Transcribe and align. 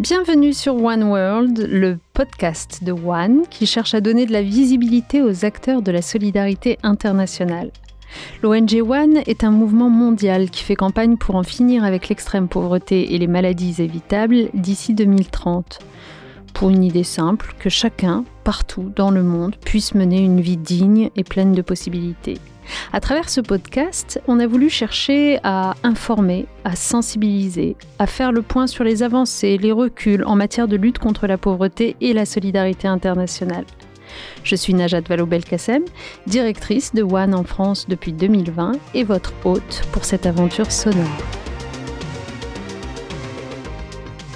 Bienvenue 0.00 0.52
sur 0.52 0.74
One 0.74 1.04
World, 1.04 1.68
le 1.70 2.00
podcast 2.14 2.82
de 2.82 2.90
One 2.90 3.42
qui 3.48 3.64
cherche 3.64 3.94
à 3.94 4.00
donner 4.00 4.26
de 4.26 4.32
la 4.32 4.42
visibilité 4.42 5.22
aux 5.22 5.44
acteurs 5.44 5.82
de 5.82 5.92
la 5.92 6.02
solidarité 6.02 6.78
internationale. 6.82 7.70
L'ONG 8.42 8.82
One 8.82 9.18
est 9.28 9.44
un 9.44 9.52
mouvement 9.52 9.90
mondial 9.90 10.50
qui 10.50 10.64
fait 10.64 10.74
campagne 10.74 11.16
pour 11.16 11.36
en 11.36 11.44
finir 11.44 11.84
avec 11.84 12.08
l'extrême 12.08 12.48
pauvreté 12.48 13.14
et 13.14 13.18
les 13.18 13.28
maladies 13.28 13.80
évitables 13.80 14.48
d'ici 14.52 14.94
2030. 14.94 15.78
Pour 16.54 16.70
une 16.70 16.82
idée 16.82 17.04
simple, 17.04 17.54
que 17.60 17.68
chacun, 17.68 18.24
partout 18.42 18.90
dans 18.96 19.12
le 19.12 19.22
monde, 19.22 19.54
puisse 19.64 19.94
mener 19.94 20.18
une 20.18 20.40
vie 20.40 20.56
digne 20.56 21.10
et 21.14 21.22
pleine 21.22 21.52
de 21.52 21.62
possibilités. 21.62 22.38
À 22.92 23.00
travers 23.00 23.28
ce 23.28 23.40
podcast, 23.40 24.20
on 24.28 24.40
a 24.40 24.46
voulu 24.46 24.70
chercher 24.70 25.38
à 25.42 25.74
informer, 25.82 26.46
à 26.64 26.76
sensibiliser, 26.76 27.76
à 27.98 28.06
faire 28.06 28.32
le 28.32 28.42
point 28.42 28.66
sur 28.66 28.84
les 28.84 29.02
avancées, 29.02 29.58
les 29.58 29.72
reculs 29.72 30.24
en 30.24 30.36
matière 30.36 30.68
de 30.68 30.76
lutte 30.76 30.98
contre 30.98 31.26
la 31.26 31.38
pauvreté 31.38 31.96
et 32.00 32.12
la 32.12 32.24
solidarité 32.24 32.88
internationale. 32.88 33.64
Je 34.42 34.54
suis 34.54 34.74
Najat 34.74 35.00
Vallaud-Belkacem, 35.00 35.84
directrice 36.26 36.94
de 36.94 37.02
One 37.02 37.34
en 37.34 37.44
France 37.44 37.86
depuis 37.88 38.12
2020 38.12 38.72
et 38.94 39.04
votre 39.04 39.32
hôte 39.44 39.82
pour 39.92 40.04
cette 40.04 40.26
aventure 40.26 40.70
sonore. 40.70 41.18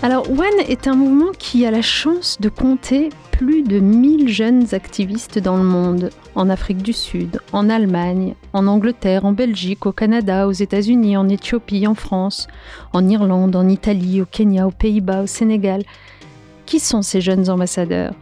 Alors 0.03 0.31
One 0.31 0.61
est 0.69 0.87
un 0.87 0.95
mouvement 0.95 1.33
qui 1.39 1.67
a 1.67 1.71
la 1.71 1.83
chance 1.83 2.39
de 2.41 2.49
compter 2.49 3.11
plus 3.39 3.63
de 3.63 3.79
1000 3.79 4.29
jeunes 4.29 4.67
activistes 4.73 5.39
dans 5.39 5.57
le 5.57 5.63
monde, 5.63 6.11
en 6.35 6.51
Afrique 6.51 6.83
du 6.83 6.93
Sud, 6.93 7.41
en 7.53 7.71
Allemagne, 7.71 8.35
en 8.53 8.67
Angleterre, 8.67 9.25
en 9.25 9.31
Belgique, 9.31 9.87
au 9.87 9.93
Canada, 9.93 10.49
aux 10.49 10.53
États-Unis, 10.53 11.17
en 11.17 11.29
Éthiopie, 11.29 11.87
en 11.87 11.95
France, 11.95 12.49
en 12.93 13.09
Irlande, 13.09 13.55
en 13.55 13.69
Italie, 13.69 14.21
au 14.21 14.27
Kenya, 14.27 14.67
aux 14.67 14.73
Pays-Bas, 14.73 15.23
au 15.23 15.27
Sénégal. 15.29 15.85
Qui 16.67 16.81
sont 16.81 17.01
ces 17.01 17.21
jeunes 17.21 17.49
ambassadeurs? 17.49 18.13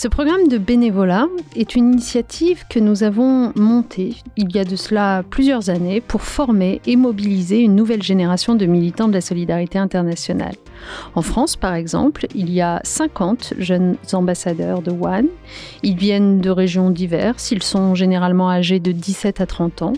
Ce 0.00 0.06
programme 0.06 0.46
de 0.46 0.58
bénévolat 0.58 1.26
est 1.56 1.74
une 1.74 1.94
initiative 1.94 2.62
que 2.70 2.78
nous 2.78 3.02
avons 3.02 3.52
montée 3.56 4.14
il 4.36 4.54
y 4.54 4.60
a 4.60 4.64
de 4.64 4.76
cela 4.76 5.24
plusieurs 5.28 5.70
années 5.70 6.00
pour 6.00 6.22
former 6.22 6.80
et 6.86 6.94
mobiliser 6.94 7.62
une 7.62 7.74
nouvelle 7.74 8.04
génération 8.04 8.54
de 8.54 8.64
militants 8.64 9.08
de 9.08 9.14
la 9.14 9.20
solidarité 9.20 9.76
internationale. 9.76 10.54
En 11.16 11.22
France, 11.22 11.56
par 11.56 11.74
exemple, 11.74 12.28
il 12.36 12.48
y 12.52 12.60
a 12.60 12.80
50 12.84 13.54
jeunes 13.58 13.96
ambassadeurs 14.12 14.82
de 14.82 14.92
One. 14.92 15.26
Ils 15.82 15.96
viennent 15.96 16.40
de 16.40 16.50
régions 16.50 16.90
diverses, 16.90 17.50
ils 17.50 17.64
sont 17.64 17.96
généralement 17.96 18.48
âgés 18.48 18.78
de 18.78 18.92
17 18.92 19.40
à 19.40 19.46
30 19.46 19.82
ans. 19.82 19.92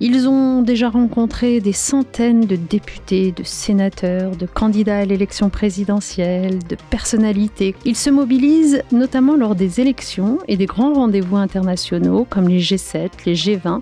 Ils 0.00 0.28
ont 0.28 0.62
déjà 0.62 0.90
rencontré 0.90 1.60
des 1.60 1.72
centaines 1.72 2.46
de 2.46 2.54
députés, 2.54 3.32
de 3.32 3.42
sénateurs, 3.42 4.36
de 4.36 4.46
candidats 4.46 4.98
à 4.98 5.04
l'élection 5.04 5.50
présidentielle, 5.50 6.60
de 6.68 6.76
personnalités. 6.88 7.74
Ils 7.84 7.96
se 7.96 8.08
mobilisent 8.08 8.84
notamment 8.92 9.34
lors 9.34 9.56
des 9.56 9.80
élections 9.80 10.38
et 10.46 10.56
des 10.56 10.66
grands 10.66 10.94
rendez-vous 10.94 11.36
internationaux 11.36 12.24
comme 12.30 12.48
les 12.48 12.60
G7, 12.60 13.10
les 13.26 13.34
G20, 13.34 13.80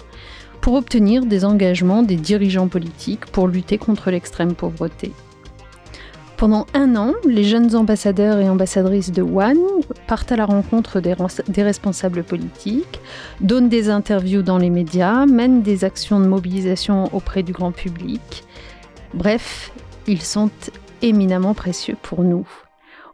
pour 0.62 0.74
obtenir 0.74 1.26
des 1.26 1.44
engagements 1.44 2.02
des 2.02 2.16
dirigeants 2.16 2.68
politiques 2.68 3.26
pour 3.26 3.46
lutter 3.46 3.76
contre 3.76 4.10
l'extrême 4.10 4.54
pauvreté. 4.54 5.12
Pendant 6.36 6.66
un 6.74 6.96
an, 6.96 7.14
les 7.26 7.44
jeunes 7.44 7.74
ambassadeurs 7.74 8.38
et 8.38 8.48
ambassadrices 8.50 9.10
de 9.10 9.22
One 9.22 9.56
partent 10.06 10.32
à 10.32 10.36
la 10.36 10.44
rencontre 10.44 11.00
des, 11.00 11.14
responsables 11.62 12.24
politiques, 12.24 13.00
donnent 13.40 13.70
des 13.70 13.88
interviews 13.88 14.42
dans 14.42 14.58
les 14.58 14.68
médias, 14.68 15.24
mènent 15.24 15.62
des 15.62 15.84
actions 15.84 16.20
de 16.20 16.26
mobilisation 16.26 17.04
auprès 17.14 17.42
du 17.42 17.52
grand 17.52 17.72
public. 17.72 18.44
Bref, 19.14 19.72
ils 20.06 20.20
sont 20.20 20.50
éminemment 21.00 21.54
précieux 21.54 21.96
pour 22.02 22.22
nous. 22.22 22.46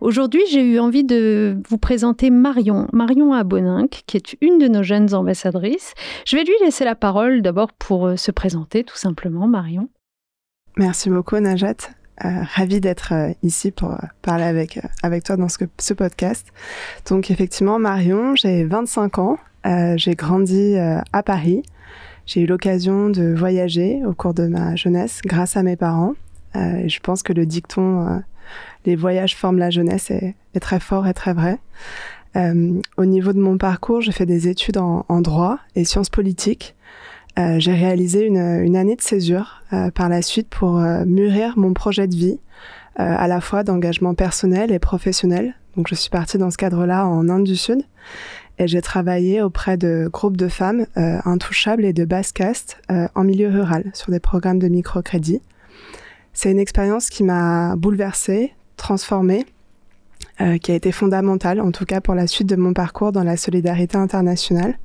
Aujourd'hui, 0.01 0.43
j'ai 0.51 0.63
eu 0.63 0.81
envie 0.81 1.05
de 1.05 1.59
vous 1.69 1.79
présenter 1.79 2.29
Marion, 2.29 2.89
Marion 2.93 3.35
Aboninck, 3.35 4.03
qui 4.09 4.17
est 4.17 4.37
une 4.41 4.59
de 4.59 4.67
nos 4.67 4.83
jeunes 4.83 5.15
ambassadrices. 5.15 5.95
Je 6.27 6.35
vais 6.35 6.43
lui 6.43 6.55
laisser 6.61 6.85
la 6.85 6.97
parole 6.97 7.41
d'abord 7.41 7.73
pour 7.73 8.09
euh, 8.09 8.17
se 8.17 8.33
présenter 8.33 8.83
tout 8.83 8.97
simplement, 8.97 9.47
Marion. 9.47 9.89
Merci 10.77 11.09
beaucoup, 11.09 11.39
Najat. 11.39 11.93
Euh, 12.25 12.29
ravie 12.55 12.81
d'être 12.81 13.15
euh, 13.15 13.33
ici 13.43 13.71
pour 13.71 13.93
euh, 13.93 13.97
parler 14.21 14.45
avec, 14.45 14.79
avec 15.03 15.25
toi 15.25 15.37
dans 15.37 15.49
ce, 15.49 15.95
podcast. 15.95 16.47
Donc 17.09 17.31
effectivement, 17.31 17.79
Marion, 17.79 18.37
j'ai 18.37 18.65
25 18.65 19.19
ans, 19.19 19.39
j'ai 19.97 20.15
grandi 20.15 20.77
à 20.77 21.23
Paris. 21.23 21.63
J'ai 22.27 22.43
eu 22.43 22.47
l'occasion 22.47 23.09
de 23.09 23.35
voyager 23.35 24.05
au 24.05 24.13
cours 24.13 24.35
de 24.35 24.47
ma 24.47 24.77
jeunesse 24.77 25.21
grâce 25.25 25.57
à 25.57 25.63
mes 25.63 25.77
parents. 25.77 26.15
je 26.55 26.99
pense 27.01 27.23
que 27.23 27.33
le 27.33 27.47
dicton 27.47 28.23
les 28.85 28.97
voyages 28.97 29.37
forment 29.37 29.59
la 29.59 29.71
jeunesse 29.71 30.11
est, 30.11 30.35
très 30.61 30.81
fort 30.81 31.07
et 31.07 31.15
très 31.15 31.33
vrai. 31.33 31.59
au 32.35 33.05
niveau 33.05 33.33
de 33.33 33.41
mon 33.41 33.57
parcours, 33.57 34.01
j'ai 34.01 34.13
fait 34.13 34.27
des 34.27 34.49
études 34.49 34.79
en 34.79 35.21
droit 35.21 35.59
et 35.77 35.85
sciences 35.85 36.11
politiques. 36.11 36.75
Euh, 37.39 37.59
j'ai 37.59 37.73
réalisé 37.73 38.27
une, 38.27 38.77
année 38.77 38.97
de 38.97 39.01
césure 39.01 39.63
euh, 39.73 39.91
par 39.91 40.09
la 40.09 40.21
suite 40.21 40.49
pour 40.49 40.79
euh, 40.79 41.05
mûrir 41.07 41.55
mon 41.57 41.73
projet 41.73 42.07
de 42.07 42.15
vie, 42.15 42.39
à 42.97 43.27
la 43.27 43.41
fois 43.41 43.65
d'engagement 43.65 44.13
personnel 44.13 44.71
et 44.71 44.79
professionnel. 44.79 45.55
Donc 45.79 45.89
je 45.89 45.95
suis 45.95 46.11
partie 46.11 46.37
dans 46.37 46.51
ce 46.51 46.59
cadre-là 46.59 47.07
en 47.07 47.31
Inde 47.31 47.45
du 47.45 47.57
Sud 47.57 47.85
et 48.59 48.69
j'ai 48.69 48.83
travaillé 48.83 49.41
auprès 49.41 49.79
de 49.79 50.11
groupes 50.13 50.37
de 50.37 50.49
femmes 50.49 50.85
intouchables 50.95 51.87
et 51.87 51.95
de 51.95 52.05
basse 52.05 52.33
caste 52.33 52.83
en 52.91 53.25
milieu 53.25 53.49
rural 53.49 53.85
sur 53.95 54.11
des 54.11 54.21
programmes 54.21 54.59
de 54.59 54.69
microcrédit. 54.69 55.41
C'est 56.35 56.51
une 56.51 56.59
expérience 56.59 57.09
qui 57.09 57.25
m'a 57.25 57.77
bouleversée, 57.77 58.53
transformée, 58.77 59.47
qui 60.61 60.71
a 60.71 60.75
été 60.75 60.93
fondamentale, 60.93 61.63
en 61.63 61.73
tout 61.73 61.87
cas 61.87 62.03
pour 62.03 62.15
la 62.15 62.27
suite 62.27 62.51
de 62.51 62.57
mon 62.57 62.75
parcours 62.75 63.11
dans 63.11 63.25
la 63.25 63.39
solidarité 63.39 63.97
internationale 63.97 64.77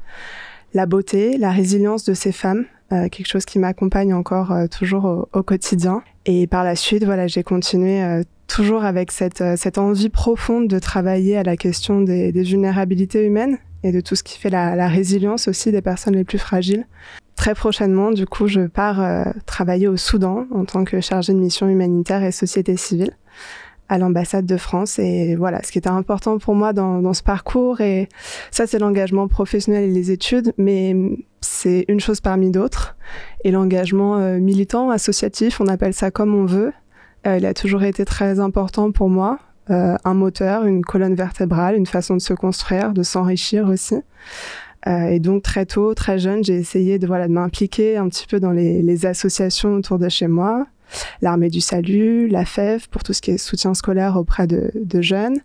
la 0.73 0.85
beauté, 0.85 1.37
la 1.37 1.51
résilience 1.51 2.03
de 2.03 2.13
ces 2.13 2.31
femmes, 2.31 2.65
euh, 2.93 3.09
quelque 3.09 3.27
chose 3.27 3.45
qui 3.45 3.59
m'accompagne 3.59 4.13
encore 4.13 4.51
euh, 4.51 4.67
toujours 4.67 5.27
au, 5.33 5.43
quotidien. 5.43 6.03
Et 6.25 6.47
par 6.47 6.63
la 6.63 6.75
suite, 6.75 7.03
voilà, 7.03 7.27
j'ai 7.27 7.43
continué 7.43 8.01
euh, 8.01 8.23
toujours 8.47 8.85
avec 8.85 9.11
cette, 9.11 9.43
cette 9.57 9.77
envie 9.77 10.09
profonde 10.09 10.67
de 10.67 10.79
travailler 10.79 11.37
à 11.37 11.43
la 11.43 11.57
question 11.57 12.01
des, 12.01 12.31
vulnérabilités 12.31 13.25
humaines 13.25 13.57
et 13.83 13.91
de 13.91 13.99
tout 13.99 14.15
ce 14.15 14.23
qui 14.23 14.39
fait 14.39 14.49
la, 14.49 14.75
la, 14.75 14.87
résilience 14.87 15.47
aussi 15.47 15.71
des 15.71 15.81
personnes 15.81 16.15
les 16.15 16.23
plus 16.23 16.39
fragiles. 16.39 16.85
Très 17.35 17.53
prochainement, 17.53 18.11
du 18.11 18.25
coup, 18.25 18.47
je 18.47 18.61
pars 18.61 19.27
travailler 19.45 19.87
au 19.87 19.95
Soudan 19.95 20.47
en 20.51 20.65
tant 20.65 20.85
que 20.85 21.01
chargée 21.01 21.33
de 21.33 21.37
mission 21.37 21.67
humanitaire 21.69 22.23
et 22.23 22.31
société 22.31 22.77
civile 22.77 23.11
à 23.89 23.97
l'ambassade 23.97 24.45
de 24.45 24.57
France. 24.57 24.99
Et 24.99 25.35
voilà, 25.35 25.63
ce 25.63 25.71
qui 25.71 25.77
était 25.77 25.87
important 25.89 26.37
pour 26.37 26.55
moi 26.55 26.73
dans, 26.73 27.01
dans 27.01 27.13
ce 27.13 27.23
parcours, 27.23 27.81
et 27.81 28.09
ça 28.51 28.67
c'est 28.67 28.79
l'engagement 28.79 29.27
professionnel 29.27 29.83
et 29.89 29.93
les 29.93 30.11
études, 30.11 30.53
mais 30.57 30.95
c'est 31.41 31.85
une 31.87 31.99
chose 31.99 32.21
parmi 32.21 32.51
d'autres. 32.51 32.95
Et 33.43 33.51
l'engagement 33.51 34.17
euh, 34.17 34.39
militant, 34.39 34.89
associatif, 34.89 35.61
on 35.61 35.67
appelle 35.67 35.93
ça 35.93 36.11
comme 36.11 36.35
on 36.35 36.45
veut, 36.45 36.73
euh, 37.25 37.37
il 37.37 37.45
a 37.45 37.53
toujours 37.53 37.83
été 37.83 38.05
très 38.05 38.39
important 38.39 38.91
pour 38.91 39.09
moi. 39.09 39.39
Euh, 39.69 39.95
un 40.05 40.13
moteur, 40.13 40.65
une 40.65 40.83
colonne 40.83 41.15
vertébrale, 41.15 41.75
une 41.75 41.85
façon 41.85 42.15
de 42.15 42.21
se 42.21 42.33
construire, 42.33 42.93
de 42.93 43.03
s'enrichir 43.03 43.67
aussi. 43.67 43.95
et 44.85 45.19
donc 45.19 45.43
très 45.43 45.65
tôt, 45.65 45.93
très 45.93 46.17
jeune, 46.17 46.41
j'ai 46.45 46.55
essayé 46.55 46.97
de 46.97 47.07
voilà 47.07 47.27
de 47.27 47.33
m'impliquer 47.33 47.97
un 47.97 48.07
petit 48.07 48.25
peu 48.25 48.39
dans 48.39 48.51
les, 48.51 48.81
les 48.81 49.05
associations 49.05 49.73
autour 49.73 49.99
de 49.99 50.07
chez 50.07 50.27
moi, 50.27 50.65
l'armée 51.21 51.49
du 51.49 51.61
salut, 51.61 52.27
la 52.27 52.45
FEV 52.45 52.87
pour 52.89 53.03
tout 53.03 53.13
ce 53.13 53.21
qui 53.21 53.31
est 53.31 53.37
soutien 53.37 53.73
scolaire 53.73 54.17
auprès 54.17 54.47
de, 54.47 55.01
jeunes. 55.01 55.37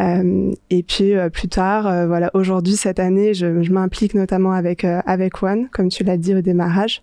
Euh, 0.00 0.52
et 0.70 0.82
puis 0.82 1.14
euh, 1.14 1.30
plus 1.30 1.48
tard, 1.48 1.86
euh, 1.86 2.06
voilà, 2.06 2.30
aujourd'hui 2.34 2.76
cette 2.76 2.98
année, 2.98 3.32
je, 3.32 3.46
m'implique 3.70 4.14
notamment 4.14 4.52
avec 4.52 4.84
avec 4.84 5.42
One, 5.42 5.68
comme 5.70 5.88
tu 5.88 6.02
l'as 6.02 6.16
dit 6.16 6.34
au 6.34 6.40
démarrage, 6.40 7.02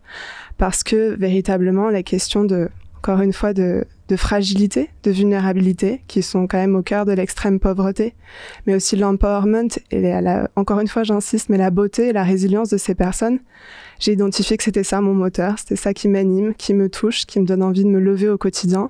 parce 0.57 0.83
que 0.83 1.15
véritablement 1.15 1.89
la 1.89 2.03
question 2.03 2.43
de 2.43 2.69
encore 2.97 3.21
une 3.21 3.33
fois 3.33 3.53
de, 3.53 3.85
de 4.11 4.17
fragilité, 4.17 4.89
de 5.03 5.11
vulnérabilité, 5.11 6.01
qui 6.07 6.21
sont 6.21 6.45
quand 6.45 6.57
même 6.57 6.75
au 6.75 6.81
cœur 6.81 7.05
de 7.05 7.13
l'extrême 7.13 7.61
pauvreté, 7.61 8.13
mais 8.67 8.75
aussi 8.75 8.97
l'empowerment 8.97 9.69
et 9.89 10.13
encore 10.57 10.81
une 10.81 10.89
fois 10.89 11.03
j'insiste, 11.03 11.47
mais 11.47 11.57
la 11.57 11.71
beauté 11.71 12.09
et 12.09 12.13
la 12.13 12.23
résilience 12.23 12.69
de 12.69 12.77
ces 12.77 12.93
personnes 12.93 13.39
j'ai 13.99 14.13
identifié 14.13 14.57
que 14.57 14.63
c'était 14.63 14.83
ça 14.83 14.99
mon 14.99 15.13
moteur, 15.13 15.59
c'était 15.59 15.75
ça 15.75 15.93
qui 15.93 16.07
m'anime, 16.07 16.55
qui 16.55 16.73
me 16.73 16.89
touche, 16.89 17.25
qui 17.25 17.39
me 17.39 17.45
donne 17.45 17.61
envie 17.61 17.83
de 17.83 17.89
me 17.89 17.99
lever 17.99 18.27
au 18.27 18.37
quotidien 18.37 18.89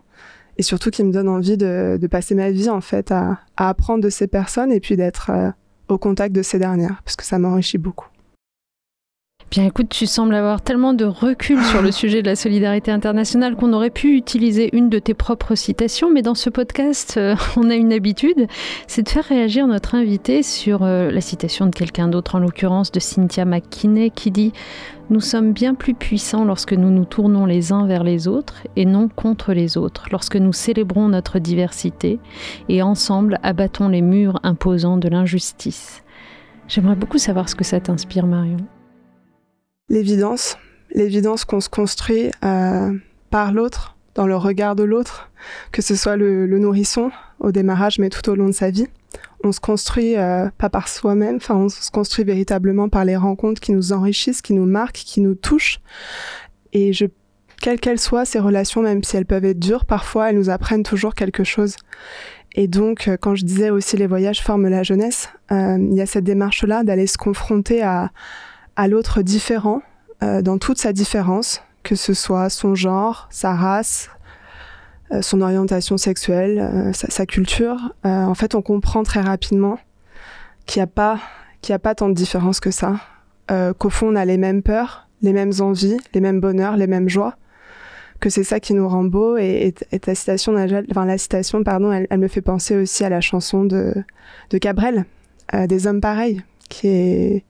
et 0.57 0.63
surtout 0.63 0.89
qui 0.89 1.03
me 1.03 1.11
donne 1.11 1.27
envie 1.27 1.57
de, 1.57 1.99
passer 2.09 2.33
ma 2.33 2.49
vie 2.49 2.69
en 2.69 2.81
fait 2.81 3.11
à, 3.11 3.39
apprendre 3.57 4.03
de 4.03 4.09
ces 4.09 4.27
personnes 4.27 4.71
et 4.71 4.79
puis 4.79 4.95
d'être 4.95 5.29
euh, 5.29 5.51
au 5.89 5.97
contact 5.97 6.33
de 6.33 6.41
ces 6.41 6.57
dernières 6.59 7.01
parce 7.03 7.15
que 7.15 7.25
ça 7.25 7.37
m'enrichit 7.37 7.77
beaucoup. 7.77 8.07
Bien 9.51 9.65
écoute, 9.65 9.89
tu 9.89 10.05
sembles 10.05 10.33
avoir 10.33 10.61
tellement 10.61 10.93
de 10.93 11.03
recul 11.03 11.61
sur 11.61 11.81
le 11.81 11.91
sujet 11.91 12.21
de 12.21 12.27
la 12.27 12.37
solidarité 12.37 12.89
internationale 12.89 13.57
qu'on 13.57 13.73
aurait 13.73 13.89
pu 13.89 14.15
utiliser 14.15 14.73
une 14.73 14.87
de 14.87 14.97
tes 14.97 15.13
propres 15.13 15.55
citations, 15.55 16.09
mais 16.09 16.21
dans 16.21 16.35
ce 16.35 16.49
podcast, 16.49 17.15
euh, 17.17 17.35
on 17.57 17.69
a 17.69 17.75
une 17.75 17.91
habitude, 17.91 18.47
c'est 18.87 19.03
de 19.03 19.09
faire 19.09 19.25
réagir 19.25 19.67
notre 19.67 19.93
invité 19.95 20.41
sur 20.41 20.83
euh, 20.83 21.11
la 21.11 21.19
citation 21.19 21.65
de 21.65 21.75
quelqu'un 21.75 22.07
d'autre, 22.07 22.35
en 22.35 22.39
l'occurrence 22.39 22.93
de 22.93 23.01
Cynthia 23.01 23.43
McKinney, 23.43 24.09
qui 24.09 24.31
dit 24.31 24.53
Nous 25.09 25.19
sommes 25.19 25.51
bien 25.51 25.75
plus 25.75 25.95
puissants 25.95 26.45
lorsque 26.45 26.71
nous 26.71 26.89
nous 26.89 27.03
tournons 27.03 27.45
les 27.45 27.73
uns 27.73 27.85
vers 27.85 28.05
les 28.05 28.29
autres 28.29 28.65
et 28.77 28.85
non 28.85 29.09
contre 29.09 29.51
les 29.51 29.75
autres, 29.75 30.05
lorsque 30.13 30.37
nous 30.37 30.53
célébrons 30.53 31.09
notre 31.09 31.39
diversité 31.39 32.19
et 32.69 32.81
ensemble 32.81 33.37
abattons 33.43 33.89
les 33.89 34.01
murs 34.01 34.39
imposants 34.43 34.95
de 34.95 35.09
l'injustice. 35.09 36.03
J'aimerais 36.69 36.95
beaucoup 36.95 37.17
savoir 37.17 37.49
ce 37.49 37.55
que 37.55 37.65
ça 37.65 37.81
t'inspire, 37.81 38.25
Marion 38.25 38.65
l'évidence, 39.91 40.57
l'évidence 40.95 41.43
qu'on 41.43 41.59
se 41.59 41.69
construit 41.69 42.31
euh, 42.45 42.93
par 43.29 43.51
l'autre, 43.51 43.97
dans 44.15 44.25
le 44.25 44.35
regard 44.37 44.75
de 44.75 44.83
l'autre, 44.83 45.29
que 45.71 45.81
ce 45.81 45.95
soit 45.95 46.15
le, 46.15 46.47
nourrisson 46.57 47.11
au 47.39 47.51
démarrage, 47.51 47.99
mais 47.99 48.09
tout 48.09 48.27
au 48.29 48.35
long 48.35 48.47
de 48.47 48.53
sa 48.53 48.71
vie. 48.71 48.87
On 49.43 49.51
se 49.51 49.59
construit 49.59 50.15
euh, 50.15 50.49
pas 50.57 50.69
par 50.69 50.87
soi-même, 50.87 51.35
enfin 51.35 51.55
on 51.55 51.67
se 51.67 51.91
construit 51.91 52.23
véritablement 52.23 52.87
par 52.87 53.03
les 53.03 53.17
rencontres 53.17 53.59
qui 53.59 53.73
nous 53.73 53.91
enrichissent, 53.91 54.41
qui 54.41 54.53
nous 54.53 54.65
marquent, 54.65 55.03
qui 55.05 55.19
nous 55.19 55.35
touchent. 55.35 55.81
Et 56.71 56.93
je, 56.93 57.05
quelles 57.61 57.79
qu'elles 57.79 57.99
soient 57.99 58.23
ces 58.23 58.39
relations, 58.39 58.81
même 58.81 59.03
si 59.03 59.17
elles 59.17 59.25
peuvent 59.25 59.45
être 59.45 59.59
dures, 59.59 59.85
parfois 59.85 60.29
elles 60.29 60.37
nous 60.37 60.49
apprennent 60.49 60.83
toujours 60.83 61.15
quelque 61.15 61.43
chose. 61.43 61.75
Et 62.53 62.67
donc, 62.67 63.07
euh, 63.07 63.17
quand 63.19 63.35
je 63.35 63.43
disais 63.43 63.71
aussi 63.71 63.97
les 63.97 64.07
voyages 64.07 64.41
forment 64.41 64.69
la 64.69 64.83
jeunesse, 64.83 65.29
il 65.49 65.93
y 65.93 66.01
a 66.01 66.05
cette 66.05 66.23
démarche-là 66.23 66.83
d'aller 66.83 67.07
se 67.07 67.17
confronter 67.17 67.81
à, 67.81 68.11
à 68.81 68.87
l'autre 68.87 69.21
différent 69.21 69.83
euh, 70.23 70.41
dans 70.41 70.57
toute 70.57 70.79
sa 70.79 70.91
différence, 70.91 71.61
que 71.83 71.93
ce 71.93 72.15
soit 72.15 72.49
son 72.49 72.73
genre, 72.73 73.27
sa 73.29 73.53
race, 73.53 74.09
euh, 75.11 75.21
son 75.21 75.41
orientation 75.41 75.97
sexuelle, 75.97 76.57
euh, 76.57 76.91
sa, 76.91 77.27
culture. 77.27 77.93
en 78.03 78.33
fait, 78.33 78.55
on 78.55 78.63
comprend 78.63 79.03
très 79.03 79.21
rapidement 79.21 79.77
qu'il 80.65 80.79
n'y 80.79 80.85
a 80.85 80.87
pas 80.87 81.19
qu'il 81.61 81.75
a 81.75 81.79
pas 81.79 81.93
tant 81.93 82.09
de 82.09 82.15
différence 82.15 82.59
que 82.59 82.71
ça, 82.71 82.95
qu'au 83.77 83.91
fond 83.91 84.13
on 84.13 84.15
a 84.15 84.25
les 84.25 84.37
mêmes 84.37 84.63
peurs, 84.63 85.07
les 85.21 85.31
mêmes 85.31 85.51
envies, 85.59 85.97
les 86.15 86.21
mêmes 86.21 86.39
bonheurs, 86.39 86.75
les 86.75 86.87
mêmes 86.87 87.07
joies, 87.07 87.35
que 88.19 88.31
c'est 88.31 88.43
ça 88.43 88.59
qui 88.59 88.73
nous 88.73 88.89
rend 88.89 89.03
beau. 89.03 89.37
Et, 89.37 89.75
ta 90.01 90.15
citation, 90.15 90.53
la 90.53 91.17
citation, 91.19 91.63
pardon, 91.63 91.91
elle, 91.91 92.19
me 92.19 92.27
fait 92.27 92.41
penser 92.41 92.75
aussi 92.77 93.03
à 93.03 93.09
la 93.09 93.21
chanson 93.21 93.63
de 93.63 93.93
Cabrel, 94.59 95.05
des 95.53 95.85
hommes 95.85 96.01
pareils, 96.01 96.41
qui 96.67 96.87
est 96.87 97.43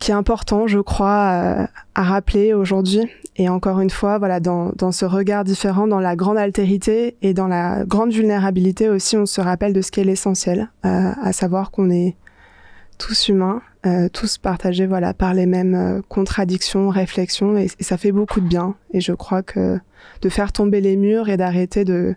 qui 0.00 0.10
est 0.10 0.14
important, 0.14 0.66
je 0.66 0.78
crois, 0.78 1.30
euh, 1.32 1.66
à 1.94 2.02
rappeler 2.02 2.54
aujourd'hui. 2.54 3.02
Et 3.36 3.48
encore 3.48 3.80
une 3.80 3.90
fois, 3.90 4.18
voilà, 4.18 4.40
dans, 4.40 4.72
dans, 4.74 4.92
ce 4.92 5.04
regard 5.04 5.44
différent, 5.44 5.86
dans 5.86 6.00
la 6.00 6.16
grande 6.16 6.38
altérité 6.38 7.16
et 7.22 7.34
dans 7.34 7.46
la 7.46 7.84
grande 7.84 8.10
vulnérabilité 8.10 8.88
aussi, 8.88 9.16
on 9.16 9.26
se 9.26 9.40
rappelle 9.40 9.72
de 9.72 9.82
ce 9.82 9.90
qui 9.90 10.00
est 10.00 10.04
l'essentiel, 10.04 10.70
euh, 10.84 11.12
à 11.22 11.32
savoir 11.32 11.70
qu'on 11.70 11.90
est 11.90 12.16
tous 12.98 13.28
humains, 13.28 13.62
euh, 13.86 14.08
tous 14.08 14.38
partagés 14.38 14.86
voilà, 14.86 15.14
par 15.14 15.34
les 15.34 15.46
mêmes 15.46 16.02
contradictions, 16.08 16.88
réflexions, 16.88 17.56
et, 17.56 17.68
ça 17.80 17.98
fait 17.98 18.12
beaucoup 18.12 18.40
de 18.40 18.48
bien. 18.48 18.74
Et 18.92 19.00
je 19.00 19.12
crois 19.12 19.42
que 19.42 19.78
de 20.22 20.28
faire 20.30 20.50
tomber 20.50 20.80
les 20.80 20.96
murs 20.96 21.28
et 21.28 21.36
d'arrêter 21.36 21.84
de 21.84 22.14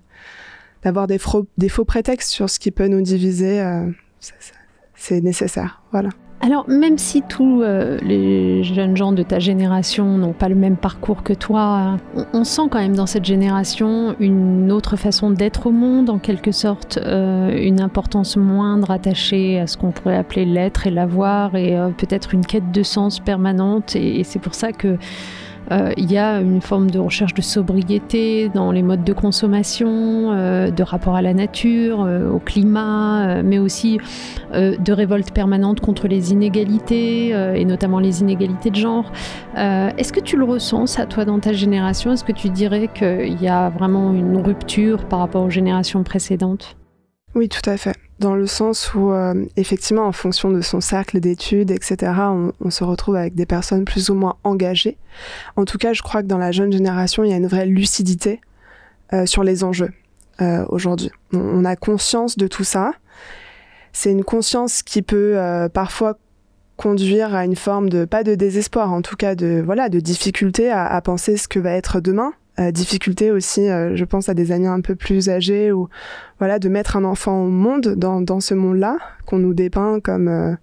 d'avoir 0.84 1.08
des, 1.08 1.20
des, 1.58 1.70
faux 1.70 1.86
prétextes 1.86 2.30
sur 2.30 2.50
ce 2.50 2.60
qui 2.60 2.70
peut 2.70 2.88
nous 2.88 3.02
diviser, 3.02 3.66
c'est 4.96 5.22
nécessaire. 5.22 5.82
Voilà. 5.94 6.10
Alors, 6.44 6.66
même 6.68 6.98
si 6.98 7.22
tous 7.22 7.62
euh, 7.62 7.98
les 8.02 8.66
jeunes 8.66 8.98
gens 8.98 9.14
de 9.14 9.24
ta 9.24 9.40
génération 9.40 10.18
n'ont 10.18 10.34
pas 10.34 10.50
le 10.50 10.56
même 10.56 10.76
parcours 10.76 11.24
que 11.24 11.32
toi, 11.32 11.96
on, 12.34 12.44
sent 12.44 12.64
quand 12.70 12.80
même 12.80 12.98
dans 12.98 13.06
cette 13.06 13.24
génération 13.24 14.14
une 14.20 14.70
autre 14.70 14.98
façon 14.98 15.32
d'être 15.32 15.68
au 15.68 15.72
monde, 15.72 16.10
en 16.10 16.18
quelque 16.18 16.52
sorte, 16.52 17.00
euh, 17.02 17.58
une 17.58 17.80
importance 17.80 18.36
moindre 18.36 18.92
attachée 18.92 19.58
à 19.58 19.68
ce 19.68 19.78
qu'on 19.78 19.92
pourrait 19.92 20.18
appeler 20.18 20.44
l'être 20.44 20.86
et 20.86 20.92
l'avoir, 20.92 21.56
et 21.56 21.78
euh, 21.78 21.92
peut-être 21.92 22.34
une 22.34 22.46
quête 22.46 22.74
de 22.74 22.84
sens 22.84 23.22
permanente. 23.22 23.96
et 23.96 24.26
c'est 24.26 24.40
pour 24.40 24.54
ça 24.54 24.74
que 24.74 24.98
il 25.72 26.12
y 26.12 26.18
a 26.18 26.40
une 26.42 26.62
forme 26.62 26.92
de 26.92 27.00
recherche 27.00 27.34
de 27.34 27.42
sobriété 27.42 28.50
dans 28.50 28.72
les 28.72 28.84
modes 28.84 29.04
de 29.04 29.14
consommation, 29.14 30.32
euh, 30.32 30.72
de 30.72 30.84
rapport 30.84 31.16
à 31.16 31.22
la 31.22 31.34
nature, 31.34 32.04
euh, 32.04 32.30
au 32.30 32.40
climat, 32.40 33.42
mais 33.44 33.60
aussi 33.60 34.00
de 34.54 34.92
révolte 34.92 35.32
permanente 35.32 35.80
contre 35.80 36.08
les 36.08 36.32
inégalités, 36.32 37.30
et 37.30 37.66
notamment 37.66 38.00
les 38.00 38.22
inégalités 38.22 38.70
de 38.70 38.76
genre. 38.76 39.12
Est-ce 39.56 40.14
que 40.14 40.20
tu 40.20 40.38
le 40.38 40.44
ressens, 40.44 40.88
ça, 40.88 41.06
toi, 41.06 41.26
dans 41.26 41.40
ta 41.40 41.54
génération? 41.54 42.12
Est-ce 42.12 42.24
que 42.24 42.32
tu 42.32 42.50
dirais 42.50 42.88
qu'il 42.94 43.42
y 43.42 43.48
a 43.48 43.70
vraiment 43.70 44.14
une 44.14 44.38
rupture 44.38 45.06
par 45.06 45.20
rapport 45.20 45.44
aux 45.44 45.50
générations 45.50 46.04
précédentes? 46.04 46.78
Oui, 47.36 47.50
tout 47.50 47.68
à 47.68 47.78
fait 47.78 48.03
dans 48.20 48.36
le 48.36 48.48
sens 48.48 48.94
où, 48.94 49.12
euh, 49.12 49.46
effectivement, 49.58 50.06
en 50.06 50.12
fonction 50.12 50.52
de 50.52 50.62
son 50.62 50.82
cercle 50.82 51.20
d'études, 51.20 51.72
etc., 51.72 52.12
on, 52.60 52.70
se 52.70 52.84
retrouve 52.84 53.16
avec 53.16 53.36
des 53.36 53.46
personnes 53.46 53.86
plus 53.86 54.10
ou 54.10 54.16
moins 54.16 54.36
engagées. 54.44 54.98
En 55.56 55.66
tout 55.66 55.78
cas, 55.78 55.94
je 55.94 56.02
crois 56.02 56.22
que 56.22 56.28
dans 56.28 56.38
la 56.38 56.52
jeune 56.52 56.72
génération, 56.72 57.24
il 57.24 57.32
y 57.32 57.34
a 57.34 57.38
une 57.38 57.48
vraie 57.48 57.66
lucidité 57.66 58.40
euh, 59.14 59.26
sur 59.26 59.44
les 59.44 59.64
enjeux 59.64 59.92
euh, 60.42 60.66
aujourd'hui. 60.70 61.12
On, 61.34 61.66
a 61.66 61.76
conscience 61.76 62.38
de 62.38 62.48
tout 62.48 62.64
ça. 62.64 62.94
C'est 63.92 64.12
une 64.12 64.24
conscience 64.24 64.82
qui 64.82 65.02
peut 65.02 65.38
parfois 65.72 66.18
conduire 66.78 67.36
à 67.36 67.46
une 67.46 67.56
forme 67.56 67.90
de, 67.90 68.06
pas 68.06 68.24
de 68.24 68.34
désespoir, 68.34 68.92
en 68.92 69.04
tout 69.04 69.16
cas 69.16 69.36
de, 69.36 69.62
voilà, 69.64 69.90
de 69.90 70.00
difficulté 70.00 70.72
à, 70.72 70.88
à 70.88 71.00
penser 71.02 71.38
ce 71.38 71.48
que 71.48 71.60
va 71.60 71.72
être 71.74 72.00
demain 72.00 72.34
euh, 72.60 72.72
difficulté 72.72 73.32
aussi, 73.32 73.68
euh, 73.68 73.96
je 73.96 74.06
pense 74.06 74.30
à 74.30 74.36
des 74.36 74.52
amis 74.52 74.68
un 74.68 74.82
peu 74.82 74.96
plus 74.96 75.28
âgés, 75.30 75.72
ou 75.72 75.90
voilà, 76.38 76.60
de 76.60 76.70
mettre 76.70 76.96
un 76.96 77.04
enfant 77.04 77.44
au 77.44 77.50
monde 77.50 77.96
dans, 77.96 78.22
dans 78.22 78.40
ce 78.40 78.54
monde-là, 78.54 78.98
qu'on 79.26 79.40
nous 79.40 79.56
dépeint 79.56 80.00
comme, 80.00 80.28
euh, 80.28 80.54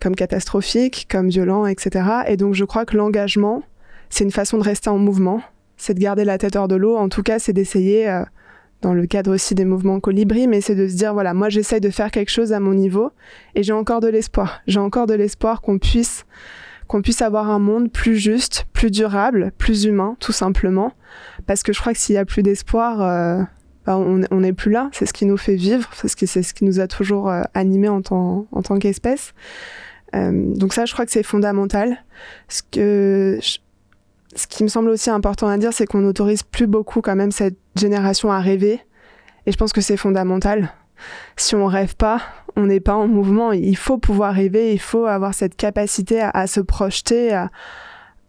comme 0.00 0.16
catastrophique, 0.16 1.06
comme 1.08 1.28
violent, 1.28 1.66
etc. 1.66 2.04
Et 2.26 2.36
donc 2.36 2.54
je 2.54 2.64
crois 2.64 2.84
que 2.84 2.96
l'engagement, 2.96 3.62
c'est 4.10 4.24
une 4.24 4.32
façon 4.32 4.58
de 4.58 4.64
rester 4.64 4.90
en 4.90 4.98
mouvement, 4.98 5.40
c'est 5.76 5.94
de 5.94 6.00
garder 6.00 6.24
la 6.24 6.36
tête 6.36 6.56
hors 6.56 6.66
de 6.66 6.74
l'eau, 6.74 6.96
en 6.96 7.08
tout 7.08 7.22
cas 7.22 7.38
c'est 7.38 7.52
d'essayer, 7.52 8.22
dans 8.82 8.92
le 8.92 9.06
cadre 9.06 9.32
aussi 9.32 9.54
des 9.54 9.64
mouvements 9.64 10.00
colibri, 10.00 10.48
mais 10.48 10.60
c'est 10.60 10.74
de 10.74 10.88
se 10.88 10.96
dire, 10.96 11.12
voilà, 11.12 11.32
moi 11.32 11.48
j'essaye 11.48 11.80
de 11.80 11.90
faire 11.90 12.10
quelque 12.10 12.30
chose 12.30 12.52
à 12.52 12.58
mon 12.58 12.74
niveau, 12.74 13.12
et 13.54 13.62
j'ai 13.62 13.72
encore 13.72 14.00
de 14.00 14.08
l'espoir, 14.08 14.62
j'ai 14.66 14.80
encore 14.80 15.06
de 15.06 15.14
l'espoir 15.14 15.60
qu'on 15.60 15.78
puisse 15.78 16.24
qu'on 16.88 17.02
puisse 17.02 17.22
avoir 17.22 17.50
un 17.50 17.58
monde 17.58 17.92
plus 17.92 18.16
juste, 18.16 18.66
plus 18.72 18.90
durable, 18.90 19.52
plus 19.58 19.84
humain, 19.84 20.16
tout 20.20 20.32
simplement. 20.32 20.92
Parce 21.46 21.62
que 21.62 21.72
je 21.72 21.80
crois 21.80 21.92
que 21.92 21.98
s'il 21.98 22.14
y 22.14 22.18
a 22.18 22.24
plus 22.24 22.42
d'espoir, 22.42 23.02
euh, 23.02 23.42
bah, 23.86 23.96
on 23.98 24.40
n'est 24.40 24.52
plus 24.52 24.72
là. 24.72 24.88
C'est 24.92 25.06
ce 25.06 25.12
qui 25.12 25.26
nous 25.26 25.36
fait 25.36 25.54
vivre, 25.54 25.88
c'est 25.94 26.08
ce 26.08 26.52
qui, 26.54 26.64
nous 26.64 26.80
a 26.80 26.88
toujours 26.88 27.30
euh, 27.30 27.42
animés 27.54 27.88
en 27.88 28.02
tant, 28.02 28.46
en 28.50 28.62
tant 28.62 28.78
qu'espèce. 28.78 29.34
Euh, 30.16 30.54
donc 30.54 30.72
ça, 30.72 30.86
je 30.86 30.92
crois 30.94 31.04
que 31.04 31.12
c'est 31.12 31.22
fondamental. 31.22 32.04
Ce 32.48 32.62
que 32.62 33.38
ce 34.34 34.46
qui 34.46 34.62
me 34.62 34.68
semble 34.68 34.88
aussi 34.88 35.10
important 35.10 35.48
à 35.48 35.58
dire, 35.58 35.72
c'est 35.72 35.86
qu'on 35.86 36.00
n'autorise 36.00 36.42
plus 36.42 36.66
beaucoup 36.66 37.00
quand 37.00 37.16
même 37.16 37.32
cette 37.32 37.56
génération 37.76 38.32
à 38.32 38.40
rêver. 38.40 38.80
Et 39.46 39.52
je 39.52 39.56
pense 39.56 39.72
que 39.72 39.80
c'est 39.80 39.96
fondamental 39.96 40.72
si 41.36 41.54
on 41.54 41.66
rêve 41.66 41.96
pas, 41.96 42.20
on 42.56 42.66
n'est 42.66 42.80
pas 42.80 42.94
en 42.94 43.08
mouvement. 43.08 43.52
Il 43.52 43.76
faut 43.76 43.98
pouvoir 43.98 44.34
rêver, 44.34 44.72
il 44.72 44.80
faut 44.80 45.06
avoir 45.06 45.34
cette 45.34 45.56
capacité 45.56 46.20
à, 46.20 46.46
se 46.46 46.60
projeter, 46.60 47.32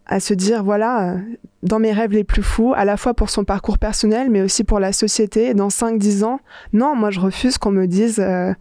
à, 0.06 0.20
se 0.20 0.34
dire 0.34 0.62
voilà, 0.62 1.16
dans 1.62 1.78
mes 1.78 1.92
rêves 1.92 2.12
les 2.12 2.24
plus 2.24 2.42
fous, 2.42 2.72
à 2.74 2.84
la 2.84 2.96
fois 2.96 3.14
pour 3.14 3.30
son 3.30 3.44
parcours 3.44 3.78
personnel, 3.78 4.30
mais 4.30 4.42
aussi 4.42 4.64
pour 4.64 4.80
la 4.80 4.92
société, 4.92 5.54
dans 5.54 5.68
5-10 5.68 6.24
ans, 6.24 6.40
non, 6.72 6.94
moi 6.94 7.10
je 7.10 7.20
refuse 7.20 7.58
qu'on 7.58 7.70
me 7.70 7.86
dise 7.86 8.20
euh, 8.20 8.52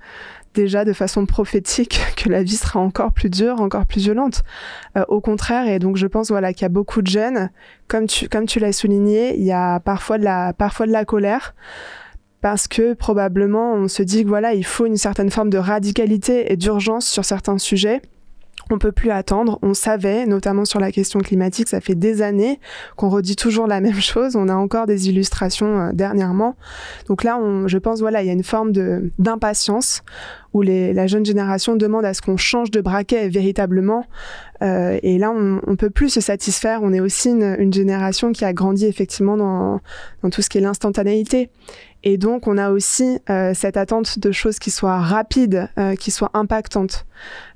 déjà 0.53 0.86
de 0.86 0.93
façon 0.93 1.25
prophétique 1.25 2.01
que 2.17 2.29
la 2.29 2.43
vie 2.43 2.55
sera 2.55 2.79
encore 2.79 3.13
plus 3.13 3.29
dure, 3.29 3.62
encore 3.62 3.86
plus 3.86 4.01
violente. 4.01 4.43
Euh, 4.98 5.03
au 5.07 5.22
contraire, 5.22 5.67
et 5.67 5.79
donc 5.79 5.98
je 5.98 6.07
pense 6.07 6.29
voilà 6.29 6.53
qu'il 6.53 6.63
y 6.63 6.65
a 6.65 6.69
beaucoup 6.69 7.01
de 7.01 7.07
jeunes, 7.07 7.50
comme 7.88 8.07
tu, 8.07 8.27
comme 8.27 8.45
tu 8.45 8.60
l'as 8.60 8.74
souligné, 8.74 9.38
il 9.38 9.45
y 9.45 9.51
a 9.51 9.79
parfois 9.79 10.17
de 10.17 10.24
la, 10.24 10.53
parfois 10.53 10.86
de 10.86 10.91
la 10.91 11.05
colère 11.05 11.53
parce 12.41 12.67
que 12.67 12.93
probablement 12.93 13.74
on 13.74 13.88
se 13.88 14.03
dit 14.03 14.24
que 14.24 14.29
voilà, 14.29 14.53
il 14.53 14.65
faut 14.65 14.86
une 14.86 14.98
certaine 14.98 15.29
forme 15.29 15.50
de 15.50 15.58
radicalité 15.58 16.51
et 16.51 16.58
d'urgence 16.58 17.08
sur 17.08 17.25
certains 17.25 17.58
sujets. 17.58 18.01
On 18.72 18.77
peut 18.77 18.91
plus 18.91 19.10
attendre. 19.10 19.58
On 19.63 19.74
savait, 19.74 20.27
notamment 20.27 20.63
sur 20.63 20.79
la 20.79 20.91
question 20.91 21.19
climatique, 21.22 21.67
ça 21.67 21.81
fait 21.81 21.96
des 21.96 22.22
années 22.22 22.60
qu'on 22.96 23.10
redit 23.10 23.36
toujours 23.36 23.65
la 23.65 23.81
même 23.81 24.00
chose. 24.00 24.36
On 24.36 24.48
a 24.48 24.53
encore 24.53 24.86
des 24.86 25.10
illustrations 25.10 25.79
euh, 25.79 25.91
dernièrement. 25.91 26.55
Donc 27.08 27.24
là, 27.24 27.39
je 27.65 27.77
pense, 27.77 28.00
voilà, 28.00 28.22
il 28.22 28.27
y 28.27 28.29
a 28.29 28.34
une 28.34 28.43
forme 28.43 28.72
d'impatience 29.17 30.03
où 30.53 30.62
la 30.62 31.08
jeune 31.08 31.25
génération 31.25 31.75
demande 31.75 32.05
à 32.05 32.13
ce 32.13 32.22
qu'on 32.22 32.38
change 32.38 32.72
de 32.72 32.81
braquet 32.81 33.29
véritablement. 33.29 34.05
Euh, 34.61 34.99
et 35.03 35.17
là, 35.17 35.31
on, 35.31 35.61
on 35.65 35.75
peut 35.75 35.89
plus 35.89 36.09
se 36.09 36.21
satisfaire. 36.21 36.81
On 36.83 36.93
est 36.93 36.99
aussi 36.99 37.29
une, 37.29 37.55
une 37.59 37.73
génération 37.73 38.31
qui 38.31 38.45
a 38.45 38.53
grandi 38.53 38.85
effectivement 38.85 39.37
dans, 39.37 39.79
dans 40.21 40.29
tout 40.29 40.41
ce 40.41 40.49
qui 40.49 40.57
est 40.57 40.61
l'instantanéité. 40.61 41.49
Et 42.03 42.17
donc, 42.17 42.47
on 42.47 42.57
a 42.57 42.71
aussi 42.71 43.19
euh, 43.29 43.53
cette 43.53 43.75
attente 43.75 44.19
de 44.19 44.31
choses 44.31 44.57
qui 44.57 44.71
soient 44.71 44.99
rapides, 44.99 45.69
euh, 45.77 45.95
qui 45.95 46.11
soient 46.11 46.31
impactantes. 46.33 47.05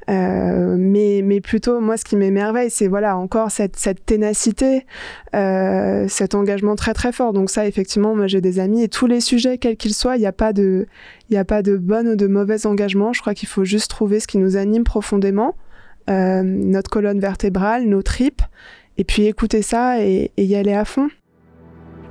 Euh, 0.09 0.75
mais, 0.77 1.21
mais 1.23 1.39
plutôt, 1.39 1.79
moi, 1.79 1.95
ce 1.95 2.03
qui 2.03 2.17
m'émerveille, 2.17 2.69
c'est 2.69 2.89
voilà 2.89 3.15
encore 3.15 3.51
cette, 3.51 3.77
cette 3.77 4.05
ténacité, 4.05 4.85
euh, 5.33 6.05
cet 6.09 6.35
engagement 6.35 6.75
très 6.75 6.93
très 6.93 7.13
fort. 7.13 7.31
Donc 7.31 7.49
ça, 7.49 7.65
effectivement, 7.65 8.13
moi, 8.13 8.27
j'ai 8.27 8.41
des 8.41 8.59
amis 8.59 8.83
et 8.83 8.89
tous 8.89 9.07
les 9.07 9.21
sujets, 9.21 9.57
quels 9.57 9.77
qu'ils 9.77 9.93
soient, 9.93 10.17
il 10.17 10.19
n'y 10.19 10.25
a 10.25 10.33
pas 10.33 10.51
de, 10.51 10.87
il 11.29 11.37
a 11.37 11.45
pas 11.45 11.61
de 11.61 11.77
bon 11.77 12.05
ou 12.09 12.15
de 12.17 12.27
mauvais 12.27 12.65
engagement. 12.65 13.13
Je 13.13 13.21
crois 13.21 13.33
qu'il 13.33 13.47
faut 13.47 13.63
juste 13.63 13.89
trouver 13.89 14.19
ce 14.19 14.27
qui 14.27 14.39
nous 14.39 14.57
anime 14.57 14.83
profondément, 14.83 15.55
notre 16.07 16.89
colonne 16.89 17.19
vertébrale, 17.19 17.85
nos 17.85 18.01
tripes, 18.01 18.41
et 18.97 19.03
puis 19.03 19.25
écouter 19.25 19.61
ça 19.61 20.01
et, 20.01 20.31
et 20.37 20.45
y 20.45 20.55
aller 20.55 20.73
à 20.73 20.85
fond. 20.85 21.09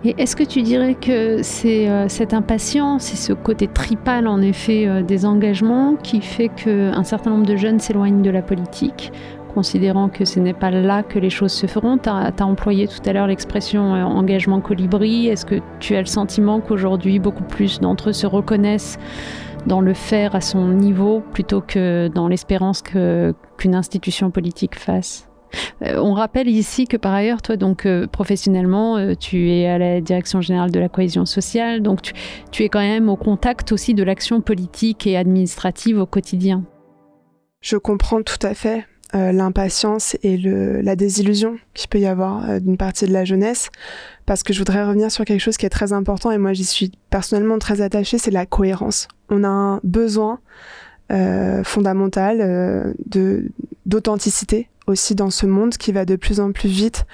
Et 0.05 0.17
est-ce 0.19 0.35
que 0.35 0.43
tu 0.43 0.63
dirais 0.63 0.97
que 1.01 1.43
c'est 1.43 1.89
euh, 1.89 2.09
cette 2.09 2.35
impatience, 2.35 3.05
c'est 3.05 3.17
ce 3.17 3.33
côté 3.33 3.69
tripal 3.69 4.27
en 4.27 4.41
effet 4.43 4.87
euh, 4.89 5.03
des 5.03 5.25
engagements 5.25 5.95
qui 5.95 6.21
fait 6.21 6.49
qu'un 6.49 7.05
certain 7.05 7.31
nombre 7.31 7.47
de 7.47 7.55
jeunes 7.55 7.79
s'éloignent 7.79 8.21
de 8.21 8.31
la 8.31 8.43
politique, 8.43 9.13
considérant 9.55 10.09
que 10.09 10.25
ce 10.25 10.41
n'est 10.41 10.55
pas 10.55 10.73
là 10.73 11.05
que 11.05 11.21
les 11.21 11.31
choses 11.31 11.53
se 11.53 11.69
feront? 11.69 11.99
Tu 11.99 12.09
as, 12.09 12.33
employé 12.41 12.89
tout 12.89 12.99
à 13.09 13.13
l'heure 13.13 13.29
l'expression 13.29 13.95
euh, 13.95 14.03
engagement 14.03 14.61
colibri. 14.61 15.29
Est-ce 15.29 15.47
que 15.47 15.61
tu 15.79 15.95
as 15.95 16.01
le 16.01 16.07
sentiment 16.07 16.61
qu'aujourd'hui 16.61 17.21
beaucoup 17.21 17.45
plus 17.45 17.79
d'entre 17.79 18.11
eux 18.11 18.13
se 18.13 18.27
reconnaissent 18.27 18.99
dans 19.67 19.81
le 19.81 19.95
faire 19.95 20.35
à 20.35 20.41
son 20.41 20.69
niveau 20.69 21.23
plutôt 21.33 21.61
que 21.61 22.09
dans 22.09 22.29
l'espérance 22.29 22.83
qu'une 22.83 23.75
institution 23.75 24.31
politique 24.31 24.77
fasse 24.77 25.29
euh, 25.83 25.97
on 25.99 26.15
rappelle 26.15 26.49
ici 26.49 26.87
que 26.87 26.97
par 26.97 27.13
ailleurs, 27.13 27.43
toi, 27.43 27.57
donc 27.57 27.87
euh, 27.87 28.07
professionnellement, 28.07 28.97
euh, 28.97 29.15
tu 29.15 29.51
es 29.51 29.67
à 29.67 29.79
la 29.79 30.01
direction 30.01 30.41
générale 30.41 30.71
de 30.71 30.81
la 30.81 30.89
cohésion 30.89 31.27
sociale, 31.27 31.83
donc 31.83 32.13
tu, 32.51 32.63
es 32.63 32.69
quand 32.69 32.81
même 32.81 33.09
au 33.09 33.17
contact 33.17 33.73
aussi 33.73 33.95
de 33.95 34.03
l'action 34.03 34.41
politique 34.41 35.07
et 35.07 35.17
administrative 35.17 35.99
au 35.99 36.07
quotidien. 36.07 36.65
Je 37.61 37.77
comprends 37.77 38.23
tout 38.23 38.45
à 38.45 38.55
fait 38.55 38.87
l'impatience 39.13 40.17
et 40.23 40.39
la 40.39 40.97
désillusion 40.97 41.59
qu'il 41.75 41.89
peut 41.89 41.99
y 41.99 42.07
avoir 42.07 42.61
d'une 42.61 42.77
partie 42.77 43.07
de 43.07 43.13
la 43.13 43.25
jeunesse, 43.25 43.71
parce 44.27 44.43
que 44.43 44.53
je 44.53 44.59
voudrais 44.59 44.85
revenir 44.85 45.11
sur 45.11 45.25
quelque 45.25 45.41
chose 45.41 45.57
qui 45.57 45.67
est 45.67 45.71
très 45.71 45.93
important 45.93 46.31
et 46.31 46.39
moi 46.39 46.53
j'y 46.53 46.65
suis 46.65 46.93
personnellement 47.11 47.59
très 47.59 47.81
attachée, 47.81 48.19
c'est 48.19 48.31
la 48.31 48.47
cohérence. 48.47 49.09
On 49.29 49.45
a 49.45 49.49
un 49.49 49.81
besoin 49.85 50.41
fondamental 51.65 52.95
de 53.07 53.45
d'authenticité 53.85 54.69
aussi 54.87 55.15
dans 55.15 55.31
ce 55.31 55.47
monde 55.47 55.77
qui 55.77 55.93
va 55.93 56.05
de 56.05 56.17
plus 56.17 56.41
en 56.41 56.53
plus 56.53 56.69
vite 56.69 57.05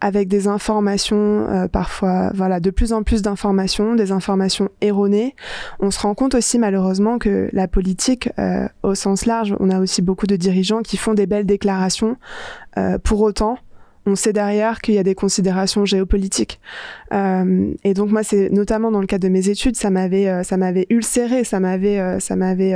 avec 0.00 0.28
des 0.28 0.48
informations 0.48 1.48
euh, 1.48 1.68
parfois 1.68 2.30
voilà 2.34 2.60
de 2.60 2.70
plus 2.70 2.92
en 2.92 3.02
plus 3.02 3.22
d'informations 3.22 3.94
des 3.94 4.12
informations 4.12 4.68
erronées. 4.80 5.34
On 5.80 5.90
se 5.90 6.00
rend 6.00 6.14
compte 6.14 6.34
aussi 6.34 6.58
malheureusement 6.58 7.18
que 7.18 7.48
la 7.52 7.68
politique 7.68 8.28
euh, 8.38 8.68
au 8.82 8.94
sens 8.94 9.26
large 9.26 9.54
on 9.60 9.70
a 9.70 9.80
aussi 9.80 10.02
beaucoup 10.02 10.26
de 10.26 10.36
dirigeants 10.36 10.82
qui 10.82 10.96
font 10.96 11.14
des 11.14 11.26
belles 11.26 11.46
déclarations 11.46 12.16
euh, 12.78 12.98
pour 12.98 13.20
autant 13.22 13.58
on 14.06 14.14
sait 14.14 14.32
derrière 14.32 14.80
qu'il 14.80 14.94
y 14.94 14.98
a 14.98 15.02
des 15.02 15.16
considérations 15.16 15.84
géopolitiques. 15.84 16.60
Euh, 17.12 17.72
et 17.82 17.92
donc 17.92 18.10
moi, 18.10 18.22
c'est 18.22 18.50
notamment 18.50 18.92
dans 18.92 19.00
le 19.00 19.06
cadre 19.06 19.24
de 19.24 19.28
mes 19.28 19.48
études, 19.48 19.76
ça 19.76 19.90
m'avait, 19.90 20.28
euh, 20.28 20.44
ça 20.44 20.56
m'avait 20.56 20.86
ulcéré, 20.90 21.42
ça 21.42 21.58
m'avait, 21.58 21.98
euh, 21.98 22.20
ça 22.20 22.36
m'avait, 22.36 22.74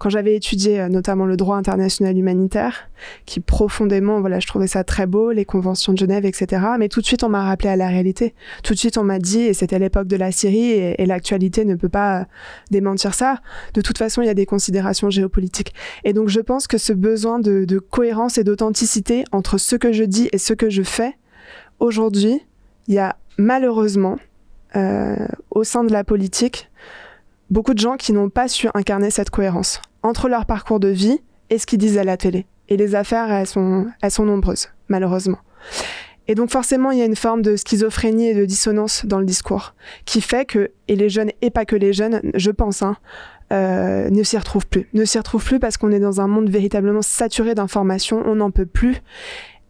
quand 0.00 0.10
j'avais 0.10 0.34
étudié 0.34 0.88
notamment 0.88 1.26
le 1.26 1.36
droit 1.36 1.56
international 1.56 2.18
humanitaire, 2.18 2.88
qui 3.26 3.40
profondément, 3.40 4.20
voilà, 4.20 4.40
je 4.40 4.46
trouvais 4.46 4.66
ça 4.66 4.84
très 4.84 5.06
beau, 5.06 5.32
les 5.32 5.44
conventions 5.44 5.92
de 5.92 5.98
Genève, 5.98 6.24
etc. 6.24 6.62
Mais 6.78 6.88
tout 6.88 7.00
de 7.00 7.06
suite, 7.06 7.24
on 7.24 7.28
m'a 7.28 7.44
rappelé 7.44 7.68
à 7.68 7.76
la 7.76 7.88
réalité. 7.88 8.34
Tout 8.62 8.74
de 8.74 8.78
suite, 8.78 8.98
on 8.98 9.04
m'a 9.04 9.18
dit, 9.18 9.40
et 9.40 9.54
c'était 9.54 9.78
l'époque 9.78 10.06
de 10.06 10.16
la 10.16 10.32
Syrie, 10.32 10.70
et, 10.70 11.06
l'actualité 11.06 11.64
ne 11.64 11.74
peut 11.74 11.88
pas 11.88 12.26
démentir 12.70 13.14
ça. 13.14 13.40
De 13.74 13.80
toute 13.80 13.98
façon, 13.98 14.22
il 14.22 14.26
y 14.26 14.30
a 14.30 14.34
des 14.34 14.46
considérations 14.46 15.10
géopolitiques. 15.10 15.74
Et 16.04 16.12
donc, 16.12 16.28
je 16.28 16.40
pense 16.40 16.66
que 16.66 16.78
ce 16.78 16.92
besoin 16.92 17.38
de, 17.38 17.64
de 17.64 17.78
cohérence 17.78 18.38
et 18.38 18.44
d'authenticité 18.44 19.24
entre 19.32 19.58
ce 19.58 19.76
que 19.76 19.92
je 19.92 20.04
dis 20.04 20.28
et 20.32 20.38
ce 20.38 20.54
que 20.54 20.70
je 20.70 20.82
fais, 20.82 21.14
aujourd'hui, 21.78 22.40
il 22.88 22.94
y 22.94 22.98
a 22.98 23.16
malheureusement, 23.38 24.18
euh, 24.76 25.26
au 25.50 25.64
sein 25.64 25.84
de 25.84 25.92
la 25.92 26.04
politique, 26.04 26.70
beaucoup 27.50 27.74
de 27.74 27.78
gens 27.78 27.96
qui 27.96 28.12
n'ont 28.12 28.30
pas 28.30 28.48
su 28.48 28.68
incarner 28.74 29.10
cette 29.10 29.30
cohérence 29.30 29.80
entre 30.02 30.28
leur 30.28 30.46
parcours 30.46 30.80
de 30.80 30.88
vie 30.88 31.20
et 31.50 31.58
ce 31.58 31.66
qu'ils 31.66 31.78
disent 31.78 31.98
à 31.98 32.04
la 32.04 32.16
télé. 32.16 32.46
Et 32.68 32.76
les 32.76 32.94
affaires, 32.94 33.30
elles 33.30 33.46
sont, 33.46 33.86
elles 34.02 34.10
sont 34.10 34.24
nombreuses, 34.24 34.68
malheureusement. 34.88 35.38
Et 36.26 36.34
donc 36.34 36.50
forcément, 36.50 36.90
il 36.90 36.98
y 36.98 37.02
a 37.02 37.04
une 37.04 37.16
forme 37.16 37.42
de 37.42 37.56
schizophrénie 37.56 38.28
et 38.28 38.34
de 38.34 38.44
dissonance 38.46 39.04
dans 39.04 39.18
le 39.18 39.26
discours 39.26 39.74
qui 40.06 40.20
fait 40.20 40.46
que, 40.46 40.70
et 40.88 40.96
les 40.96 41.10
jeunes, 41.10 41.30
et 41.42 41.50
pas 41.50 41.66
que 41.66 41.76
les 41.76 41.92
jeunes, 41.92 42.20
je 42.34 42.50
pense, 42.50 42.82
hein, 42.82 42.96
euh, 43.52 44.08
ne 44.08 44.22
s'y 44.22 44.38
retrouvent 44.38 44.66
plus. 44.66 44.88
Ne 44.94 45.04
s'y 45.04 45.18
retrouvent 45.18 45.44
plus 45.44 45.58
parce 45.58 45.76
qu'on 45.76 45.92
est 45.92 46.00
dans 46.00 46.20
un 46.22 46.26
monde 46.26 46.48
véritablement 46.48 47.02
saturé 47.02 47.54
d'informations, 47.54 48.22
on 48.24 48.36
n'en 48.36 48.50
peut 48.50 48.66
plus. 48.66 49.02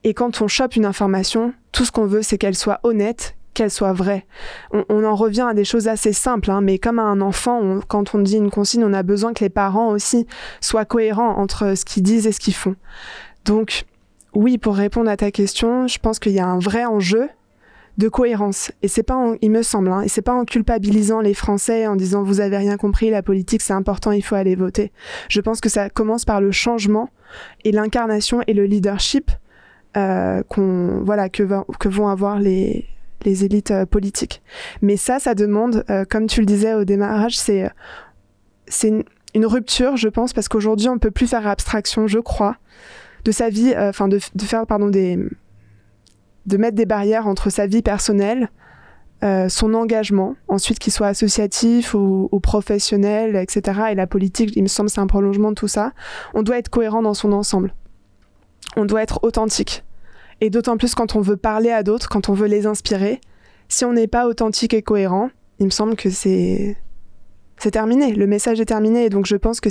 Et 0.04 0.14
quand 0.14 0.42
on 0.42 0.48
chope 0.48 0.76
une 0.76 0.84
information, 0.84 1.54
tout 1.72 1.84
ce 1.84 1.90
qu'on 1.90 2.06
veut, 2.06 2.22
c'est 2.22 2.38
qu'elle 2.38 2.54
soit 2.54 2.78
honnête, 2.84 3.34
qu'elle 3.54 3.70
soit 3.70 3.92
vraie. 3.92 4.26
On, 4.72 5.04
en 5.04 5.14
revient 5.14 5.46
à 5.48 5.54
des 5.54 5.64
choses 5.64 5.88
assez 5.88 6.12
simples, 6.12 6.50
hein, 6.50 6.60
mais 6.60 6.78
comme 6.78 6.98
à 6.98 7.02
un 7.02 7.20
enfant, 7.20 7.80
quand 7.88 8.14
on 8.14 8.18
dit 8.18 8.36
une 8.36 8.50
consigne, 8.50 8.84
on 8.84 8.92
a 8.92 9.02
besoin 9.02 9.32
que 9.32 9.44
les 9.44 9.50
parents 9.50 9.88
aussi 9.88 10.26
soient 10.60 10.84
cohérents 10.84 11.36
entre 11.36 11.76
ce 11.76 11.84
qu'ils 11.84 12.02
disent 12.02 12.26
et 12.26 12.32
ce 12.32 12.40
qu'ils 12.40 12.54
font. 12.54 12.76
Donc, 13.44 13.84
oui, 14.34 14.58
pour 14.58 14.76
répondre 14.76 15.10
à 15.10 15.16
ta 15.16 15.30
question, 15.30 15.86
je 15.86 15.98
pense 15.98 16.18
qu'il 16.18 16.32
y 16.32 16.40
a 16.40 16.46
un 16.46 16.58
vrai 16.58 16.84
enjeu 16.84 17.28
de 17.98 18.08
cohérence. 18.08 18.72
Et 18.82 18.88
c'est 18.88 19.04
pas, 19.04 19.34
il 19.40 19.50
me 19.50 19.62
semble, 19.62 19.90
hein, 19.90 20.00
et 20.02 20.08
c'est 20.08 20.22
pas 20.22 20.34
en 20.34 20.44
culpabilisant 20.44 21.20
les 21.20 21.34
Français 21.34 21.86
en 21.86 21.94
disant 21.94 22.22
vous 22.24 22.40
avez 22.40 22.56
rien 22.56 22.76
compris, 22.76 23.10
la 23.10 23.22
politique 23.22 23.62
c'est 23.62 23.72
important, 23.72 24.10
il 24.10 24.22
faut 24.22 24.34
aller 24.34 24.56
voter. 24.56 24.90
Je 25.28 25.40
pense 25.40 25.60
que 25.60 25.68
ça 25.68 25.88
commence 25.90 26.24
par 26.24 26.40
le 26.40 26.50
changement 26.50 27.10
et 27.64 27.70
l'incarnation 27.70 28.42
et 28.48 28.52
le 28.52 28.64
leadership 28.64 29.30
euh, 29.96 30.42
qu'on 30.48 31.02
voilà 31.04 31.28
que, 31.28 31.44
que 31.78 31.88
vont 31.88 32.08
avoir 32.08 32.40
les, 32.40 32.88
les 33.24 33.44
élites 33.44 33.70
euh, 33.70 33.86
politiques. 33.86 34.42
Mais 34.82 34.96
ça, 34.96 35.18
ça 35.18 35.34
demande, 35.34 35.84
euh, 35.90 36.04
comme 36.08 36.26
tu 36.26 36.40
le 36.40 36.46
disais 36.46 36.74
au 36.74 36.84
démarrage, 36.84 37.38
c'est 37.38 37.70
c'est 38.66 38.88
une, 39.34 39.46
rupture, 39.46 39.96
je 39.96 40.08
pense, 40.08 40.32
parce 40.32 40.48
qu'aujourd'hui 40.48 40.88
on 40.88 40.98
peut 40.98 41.10
plus 41.10 41.26
faire 41.26 41.46
abstraction, 41.46 42.06
je 42.06 42.18
crois, 42.18 42.56
de 43.24 43.32
sa 43.32 43.50
vie, 43.50 43.74
enfin 43.76 44.08
de, 44.08 44.18
de, 44.34 44.44
faire 44.44 44.66
pardon 44.66 44.88
des 44.88 45.18
de 46.46 46.56
mettre 46.56 46.76
des 46.76 46.86
barrières 46.86 47.26
entre 47.26 47.50
sa 47.50 47.66
vie 47.66 47.82
personnelle, 47.82 48.48
son 49.48 49.74
engagement, 49.74 50.36
ensuite 50.48 50.78
qu'il 50.78 50.92
soit 50.92 51.08
associatif 51.08 51.94
ou, 51.94 52.28
ou, 52.30 52.40
professionnel, 52.40 53.36
etc. 53.36 53.80
Et 53.92 53.94
la 53.94 54.06
politique, 54.06 54.52
il 54.56 54.62
me 54.62 54.68
semble, 54.68 54.88
c'est 54.88 55.00
un 55.00 55.06
prolongement 55.06 55.50
de 55.50 55.54
tout 55.54 55.68
ça. 55.68 55.92
On 56.34 56.42
doit 56.42 56.58
être 56.58 56.68
cohérent 56.68 57.02
dans 57.02 57.14
son 57.14 57.32
ensemble 57.32 57.74
on 58.76 58.84
doit 58.84 59.02
être 59.02 59.20
authentique. 59.22 59.84
Et 60.40 60.50
d'autant 60.50 60.76
plus 60.76 60.94
quand 60.94 61.16
on 61.16 61.20
veut 61.20 61.36
parler 61.36 61.70
à 61.70 61.82
d'autres, 61.82 62.08
quand 62.08 62.28
on 62.28 62.34
veut 62.34 62.46
les 62.46 62.66
inspirer. 62.66 63.20
Si 63.68 63.84
on 63.84 63.92
n'est 63.92 64.08
pas 64.08 64.26
authentique 64.26 64.74
et 64.74 64.82
cohérent, 64.82 65.30
il 65.58 65.66
me 65.66 65.70
semble 65.70 65.96
que 65.96 66.10
c'est 66.10 66.76
c'est 67.56 67.70
terminé, 67.70 68.12
le 68.12 68.26
message 68.26 68.60
est 68.60 68.66
terminé. 68.66 69.04
Et 69.04 69.10
donc 69.10 69.26
je 69.26 69.36
pense 69.36 69.60
que 69.60 69.68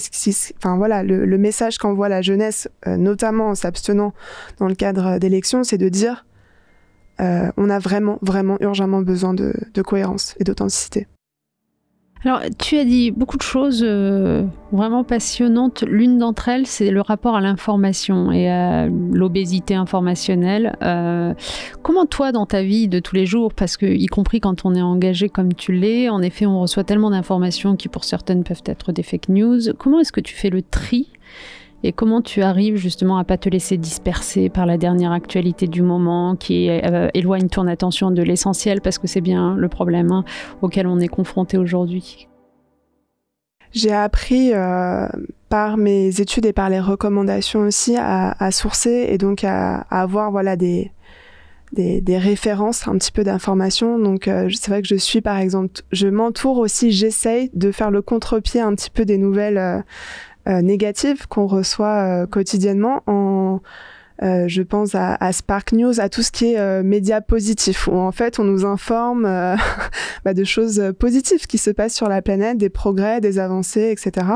enfin 0.57 0.77
voilà, 0.77 1.03
le, 1.03 1.37
message 1.37 1.77
qu'envoie 1.77 2.09
la 2.09 2.21
jeunesse, 2.21 2.69
euh, 2.87 2.97
notamment 2.97 3.49
en 3.49 3.55
s'abstenant 3.55 4.13
dans 4.57 4.67
le 4.67 4.75
cadre 4.75 5.19
d'élections, 5.19 5.63
c'est 5.63 5.77
de 5.77 5.89
dire 5.89 6.25
euh, 7.19 7.51
on 7.57 7.69
a 7.69 7.79
vraiment, 7.79 8.19
vraiment 8.21 8.57
urgemment 8.61 9.01
besoin 9.01 9.33
de 9.33 9.81
cohérence 9.81 10.35
et 10.39 10.43
d'authenticité. 10.43 11.07
Alors, 12.25 12.39
tu 12.57 12.77
as 12.77 12.85
dit 12.85 13.11
beaucoup 13.11 13.35
de 13.35 13.41
choses 13.41 13.83
euh, 13.85 14.45
vraiment 14.71 15.03
passionnantes. 15.03 15.83
L'une 15.85 16.19
d'entre 16.19 16.47
elles, 16.47 16.67
c'est 16.67 16.89
le 16.89 17.01
rapport 17.01 17.35
à 17.35 17.41
l'information 17.41 18.31
et 18.31 18.49
à 18.49 18.87
l'obésité 18.87 19.75
informationnelle. 19.75 20.77
Euh, 20.83 21.33
comment 21.81 22.05
toi, 22.05 22.31
dans 22.31 22.45
ta 22.45 22.63
vie 22.63 22.87
de 22.87 22.99
tous 22.99 23.15
les 23.15 23.25
jours, 23.25 23.53
parce 23.53 23.75
que 23.75 23.85
y 23.85 24.05
compris 24.05 24.39
quand 24.39 24.63
on 24.63 24.73
est 24.73 24.81
engagé 24.81 25.27
comme 25.27 25.53
tu 25.53 25.73
l'es, 25.73 26.07
en 26.07 26.21
effet, 26.21 26.45
on 26.45 26.61
reçoit 26.61 26.85
tellement 26.85 27.11
d'informations 27.11 27.75
qui 27.75 27.89
pour 27.89 28.05
certaines 28.05 28.45
peuvent 28.45 28.63
être 28.67 28.93
des 28.93 29.03
fake 29.03 29.27
news. 29.27 29.59
Comment 29.77 29.99
est-ce 29.99 30.13
que 30.13 30.21
tu 30.21 30.33
fais 30.33 30.49
le 30.49 30.61
tri 30.61 31.09
et 31.83 31.91
comment 31.91 32.21
tu 32.21 32.41
arrives 32.41 32.77
justement 32.77 33.17
à 33.17 33.25
pas 33.25 33.37
te 33.37 33.49
laisser 33.49 33.77
disperser 33.77 34.49
par 34.49 34.65
la 34.65 34.77
dernière 34.77 35.11
actualité 35.11 35.67
du 35.67 35.81
moment 35.81 36.35
qui 36.35 36.69
euh, 36.69 37.09
éloigne 37.13 37.49
ton 37.49 37.67
attention 37.67 38.09
de 38.09 38.21
l'essentiel 38.21 38.81
parce 38.81 38.97
que 38.97 39.07
c'est 39.07 39.21
bien 39.21 39.55
le 39.55 39.67
problème 39.67 40.11
hein, 40.11 40.23
auquel 40.61 40.87
on 40.87 40.99
est 40.99 41.09
confronté 41.09 41.57
aujourd'hui? 41.57 42.27
J'ai 43.73 43.91
appris 43.91 44.53
euh, 44.53 45.07
par 45.49 45.77
mes 45.77 46.21
études 46.21 46.45
et 46.45 46.53
par 46.53 46.69
les 46.69 46.79
recommandations 46.79 47.61
aussi 47.61 47.95
à, 47.97 48.51
sourcer 48.51 49.07
et 49.09 49.17
donc 49.17 49.43
à, 49.43 49.79
avoir 49.89 50.29
voilà 50.29 50.55
des, 50.55 50.91
références, 51.75 52.87
un 52.87 52.97
petit 52.99 53.11
peu 53.11 53.23
d'informations. 53.23 53.97
Donc 53.97 54.27
euh, 54.27 54.47
c'est 54.53 54.69
vrai 54.69 54.83
que 54.83 54.87
je 54.87 54.95
suis 54.95 55.21
par 55.21 55.37
exemple, 55.37 55.81
je 55.91 56.07
m'entoure 56.07 56.59
aussi, 56.59 56.91
j'essaye 56.91 57.49
de 57.55 57.71
faire 57.71 57.89
le 57.89 58.03
contre-pied 58.03 58.61
un 58.61 58.75
petit 58.75 58.91
peu 58.91 59.05
des 59.05 59.17
nouvelles 59.17 59.83
négatives 60.61 61.27
qu'on 61.27 61.47
reçoit 61.47 62.23
euh, 62.23 62.27
quotidiennement 62.27 63.01
en 63.07 63.61
Euh, 64.21 64.47
je 64.47 64.61
pense 64.61 64.95
à, 64.95 65.31
Spark 65.31 65.71
News, 65.71 65.99
à 65.99 66.09
tout 66.09 66.21
ce 66.21 66.31
qui 66.31 66.53
est 66.53 66.59
euh, 66.59 66.83
média 66.83 67.21
positif, 67.21 67.87
où 67.87 67.95
en 67.95 68.11
fait 68.11 68.39
on 68.39 68.43
nous 68.43 68.65
informe 68.65 69.25
euh, 69.25 69.55
bah, 70.25 70.33
de 70.33 70.43
choses 70.43 70.93
positives 70.99 71.47
qui 71.47 71.57
se 71.57 71.71
passent 71.71 71.95
sur 71.95 72.07
la 72.07 72.21
planète, 72.21 72.57
des 72.57 72.69
progrès, 72.69 73.21
des 73.21 73.39
avancées, 73.39 73.91
etc. 73.91 74.27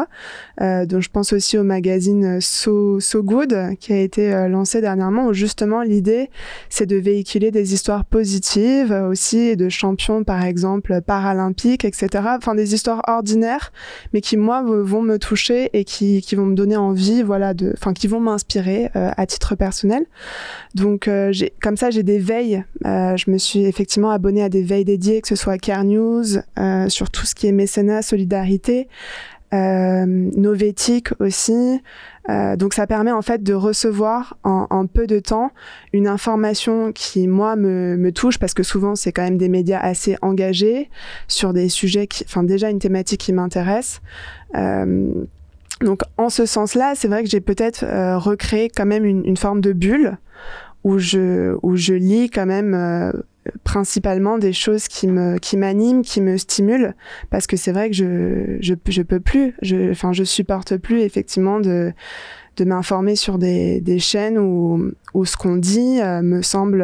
donc 0.59 1.01
je 1.01 1.09
pense 1.09 1.33
aussi 1.33 1.57
au 1.57 1.63
magazine 1.63 2.39
So, 2.41 2.99
so 2.99 3.21
Good 3.21 3.77
qui 3.79 3.93
a 3.93 3.99
été 3.99 4.47
lancé 4.47 4.81
dernièrement, 4.81 5.27
où 5.27 5.33
justement 5.33 5.81
l'idée 5.81 6.29
c'est 6.69 6.85
de 6.85 6.95
véhiculer 6.95 7.51
des 7.51 7.73
histoires 7.73 8.05
positives 8.05 8.91
aussi 8.91 9.55
de 9.55 9.69
champions 9.69 10.23
par 10.23 10.43
exemple 10.43 11.01
paralympiques, 11.01 11.85
etc. 11.85 12.09
Enfin 12.37 12.55
des 12.55 12.73
histoires 12.73 13.01
ordinaires, 13.07 13.71
mais 14.13 14.21
qui 14.21 14.37
moi 14.37 14.63
vont 14.63 15.01
me 15.01 15.17
toucher 15.17 15.69
et 15.73 15.83
qui, 15.83 16.21
qui 16.21 16.35
vont 16.35 16.45
me 16.45 16.55
donner 16.55 16.77
envie, 16.77 17.21
voilà, 17.21 17.53
de, 17.53 17.73
enfin 17.77 17.93
qui 17.93 18.07
vont 18.07 18.19
m'inspirer 18.19 18.89
à 18.93 19.25
titre 19.25 19.55
personnel 19.55 19.66
Donc, 20.75 21.07
euh, 21.07 21.31
comme 21.61 21.77
ça, 21.77 21.89
j'ai 21.89 22.03
des 22.03 22.19
veilles. 22.19 22.63
Euh, 22.85 23.17
je 23.17 23.29
me 23.31 23.37
suis 23.37 23.65
effectivement 23.65 24.11
abonnée 24.11 24.43
à 24.43 24.49
des 24.49 24.63
veilles 24.63 24.85
dédiées, 24.85 25.21
que 25.21 25.27
ce 25.27 25.35
soit 25.35 25.57
Care 25.57 25.83
News, 25.83 26.25
euh, 26.59 26.89
sur 26.89 27.09
tout 27.09 27.25
ce 27.25 27.35
qui 27.35 27.47
est 27.47 27.51
mécénat, 27.51 28.01
solidarité, 28.01 28.87
Novétique 29.53 31.09
aussi. 31.21 31.81
donc, 32.27 32.73
ça 32.73 32.85
permet 32.85 33.13
en 33.13 33.21
fait 33.21 33.41
de 33.41 33.53
recevoir 33.53 34.37
en, 34.43 34.85
peu 34.87 35.07
de 35.07 35.19
temps 35.19 35.51
une 35.93 36.05
information 36.05 36.91
qui, 36.91 37.29
moi, 37.29 37.55
me, 37.55 38.11
touche 38.11 38.39
parce 38.39 38.53
que 38.53 38.63
souvent, 38.63 38.95
c'est 38.95 39.13
quand 39.13 39.23
même 39.23 39.37
des 39.37 39.47
médias 39.47 39.79
assez 39.79 40.17
engagés 40.21 40.89
sur 41.29 41.53
des 41.53 41.69
sujets 41.69 42.09
enfin, 42.25 42.43
déjà 42.43 42.69
une 42.69 42.79
thématique 42.79 43.21
qui 43.21 43.31
m'intéresse. 43.31 44.01
Donc 45.81 46.01
en 46.17 46.29
ce 46.29 46.45
sens-là, 46.45 46.93
c'est 46.95 47.07
vrai 47.07 47.23
que 47.23 47.29
j'ai 47.29 47.41
peut-être 47.41 47.83
euh, 47.83 48.17
recréé 48.17 48.69
quand 48.69 48.85
même 48.85 49.05
une, 49.05 49.37
forme 49.37 49.61
de 49.61 49.73
bulle 49.73 50.17
où 50.83 50.97
je, 50.97 51.55
où 51.61 51.75
je 51.75 51.93
lis 51.93 52.29
quand 52.29 52.45
même 52.45 52.73
euh, 52.73 53.11
principalement 53.63 54.37
des 54.37 54.53
choses 54.53 54.87
qui 54.87 55.07
me 55.07 55.37
qui 55.37 55.57
m'animent, 55.57 56.01
qui 56.01 56.21
me 56.21 56.37
stimulent. 56.37 56.95
Parce 57.29 57.47
que 57.47 57.57
c'est 57.57 57.71
vrai 57.71 57.89
que 57.89 57.95
je, 57.95 58.57
je 58.59 58.73
je 58.87 59.01
peux 59.01 59.19
plus, 59.19 59.55
je 59.61 59.91
enfin 59.91 60.13
je 60.13 60.23
supporte 60.23 60.77
plus 60.77 61.01
effectivement 61.01 61.59
de 61.59 61.93
de 62.57 62.65
m'informer 62.65 63.15
sur 63.15 63.37
des, 63.37 63.81
des 63.81 63.99
chaînes 63.99 64.39
où 64.39 64.91
où 65.13 65.25
ce 65.25 65.37
qu'on 65.37 65.57
dit 65.57 66.01
euh, 66.01 66.23
me 66.23 66.41
semble 66.41 66.83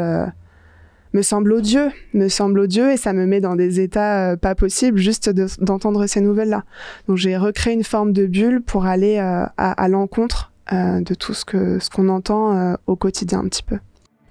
me 1.13 1.21
semble 1.21 1.53
odieux, 1.53 1.91
me 2.13 2.27
semble 2.27 2.59
odieux 2.59 2.91
et 2.91 2.97
ça 2.97 3.13
me 3.13 3.25
met 3.25 3.39
dans 3.39 3.55
des 3.55 3.79
états 3.79 4.31
euh, 4.31 4.35
pas 4.35 4.55
possibles 4.55 4.97
juste 4.97 5.29
d'entendre 5.61 6.07
ces 6.07 6.21
nouvelles-là. 6.21 6.63
Donc 7.07 7.17
j'ai 7.17 7.37
recréé 7.37 7.73
une 7.73 7.83
forme 7.83 8.13
de 8.13 8.25
bulle 8.25 8.61
pour 8.61 8.85
aller 8.85 9.17
euh, 9.17 9.45
à, 9.57 9.87
l'encontre 9.87 10.51
euh, 10.71 11.01
de 11.01 11.13
tout 11.13 11.33
ce 11.33 11.45
que 11.45 11.79
ce 11.79 11.89
qu'on 11.89 12.09
entend 12.09 12.75
au 12.87 12.95
quotidien 12.95 13.39
un 13.39 13.47
petit 13.47 13.63
peu. 13.63 13.77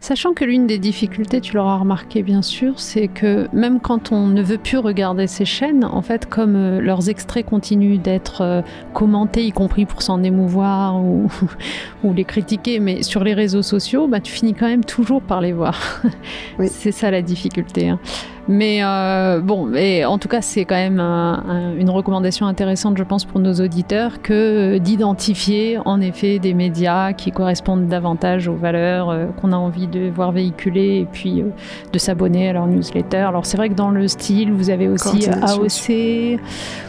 Sachant 0.03 0.35
que 0.35 0.45
l'une 0.45 0.67
des 0.67 0.81
difficultés, 0.81 1.41
tu 1.41 1.55
l'auras 1.55 1.77
remarqué 1.77 2.25
bien 2.25 2.43
sûr, 2.43 2.81
c'est 2.81 3.07
que 3.07 3.47
même 3.53 3.79
quand 3.79 4.11
on 4.11 4.27
ne 4.27 4.43
veut 4.43 4.59
plus 4.59 4.79
regarder 4.79 5.29
ces 5.29 5.45
chaînes, 5.45 5.85
en 5.85 6.03
fait, 6.03 6.29
comme 6.29 6.57
euh, 6.57 6.81
leurs 6.81 7.09
extraits 7.09 7.47
continuent 7.47 8.01
d'être 8.01 8.41
euh, 8.41 8.63
commentés, 8.95 9.45
y 9.45 9.53
compris 9.53 9.87
pour 9.87 10.03
s'en 10.03 10.25
émouvoir 10.25 10.97
ou, 10.97 11.31
ou, 12.03 12.13
les 12.15 12.25
critiquer, 12.25 12.81
mais 12.81 13.05
sur 13.05 13.23
les 13.23 13.33
réseaux 13.33 13.63
sociaux, 13.63 14.09
bah, 14.09 14.19
tu 14.19 14.33
finis 14.33 14.55
quand 14.55 14.67
même 14.67 14.85
toujours 14.85 15.23
par 15.23 15.41
les 15.41 15.53
voir. 15.53 16.03
c'est 16.67 16.91
ça 16.91 17.13
la 17.13 17.23
difficulté. 17.23 17.89
Hein. 17.89 18.01
Mais 18.49 18.81
euh, 18.83 19.41
bon, 19.41 19.73
et 19.75 20.05
en 20.05 20.19
tout 20.19 20.27
cas, 20.27 20.41
c'est 20.41 20.65
quand 20.65 20.75
même 20.75 20.99
une 20.99 21.91
recommandation 21.91 22.47
intéressante, 22.47 22.99
je 22.99 23.05
pense, 23.05 23.25
pour 23.25 23.39
nos 23.39 23.55
auditeurs, 23.55 24.21
que 24.21 24.79
d'identifier 24.79 25.79
en 25.85 26.01
effet 26.01 26.41
des 26.41 26.53
médias 26.53 27.13
qui 27.13 27.31
correspondent 27.31 27.87
davantage 27.87 28.49
aux 28.49 28.57
valeurs 28.57 29.11
euh, 29.11 29.27
qu'on 29.41 29.53
a 29.53 29.57
envie 29.57 29.87
de 29.93 30.11
voir 30.11 30.33
véhiculer 30.33 30.99
et 31.01 31.09
puis 31.11 31.43
euh, 31.43 31.47
de 31.93 31.99
s'abonner 31.99 32.49
à 32.49 32.53
leur 32.55 32.67
newsletter. 32.67 33.19
Alors 33.19 33.47
c'est 33.47 33.57
vrai 33.57 33.69
que 33.69 33.75
dans 33.75 33.91
le 33.91 34.09
style, 34.09 34.53
vous 34.53 34.71
avez 34.71 34.89
aussi 34.89 35.29
AOC, 35.29 36.41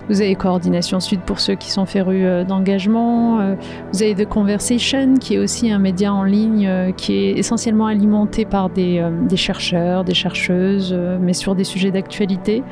vous 0.09 0.21
avez 0.21 0.35
Coordination 0.35 0.99
Sud 0.99 1.21
pour 1.21 1.39
ceux 1.39 1.55
qui 1.55 1.69
sont 1.69 1.85
férus 1.85 2.45
d'engagement, 2.47 3.55
vous 3.91 4.03
avez 4.03 4.15
The 4.15 4.27
Conversation 4.27 5.15
qui 5.19 5.35
est 5.35 5.39
aussi 5.39 5.71
un 5.71 5.79
média 5.79 6.13
en 6.13 6.23
ligne 6.23 6.93
qui 6.97 7.13
est 7.13 7.37
essentiellement 7.37 7.87
alimenté 7.87 8.45
par 8.45 8.69
des, 8.69 9.05
des 9.27 9.37
chercheurs, 9.37 10.03
des 10.03 10.13
chercheuses, 10.13 10.97
mais 11.21 11.33
sur 11.33 11.55
des 11.55 11.63
sujets 11.63 11.91
d'actualité. 11.91 12.63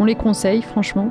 On 0.00 0.06
les 0.06 0.14
conseille, 0.14 0.62
franchement. 0.62 1.10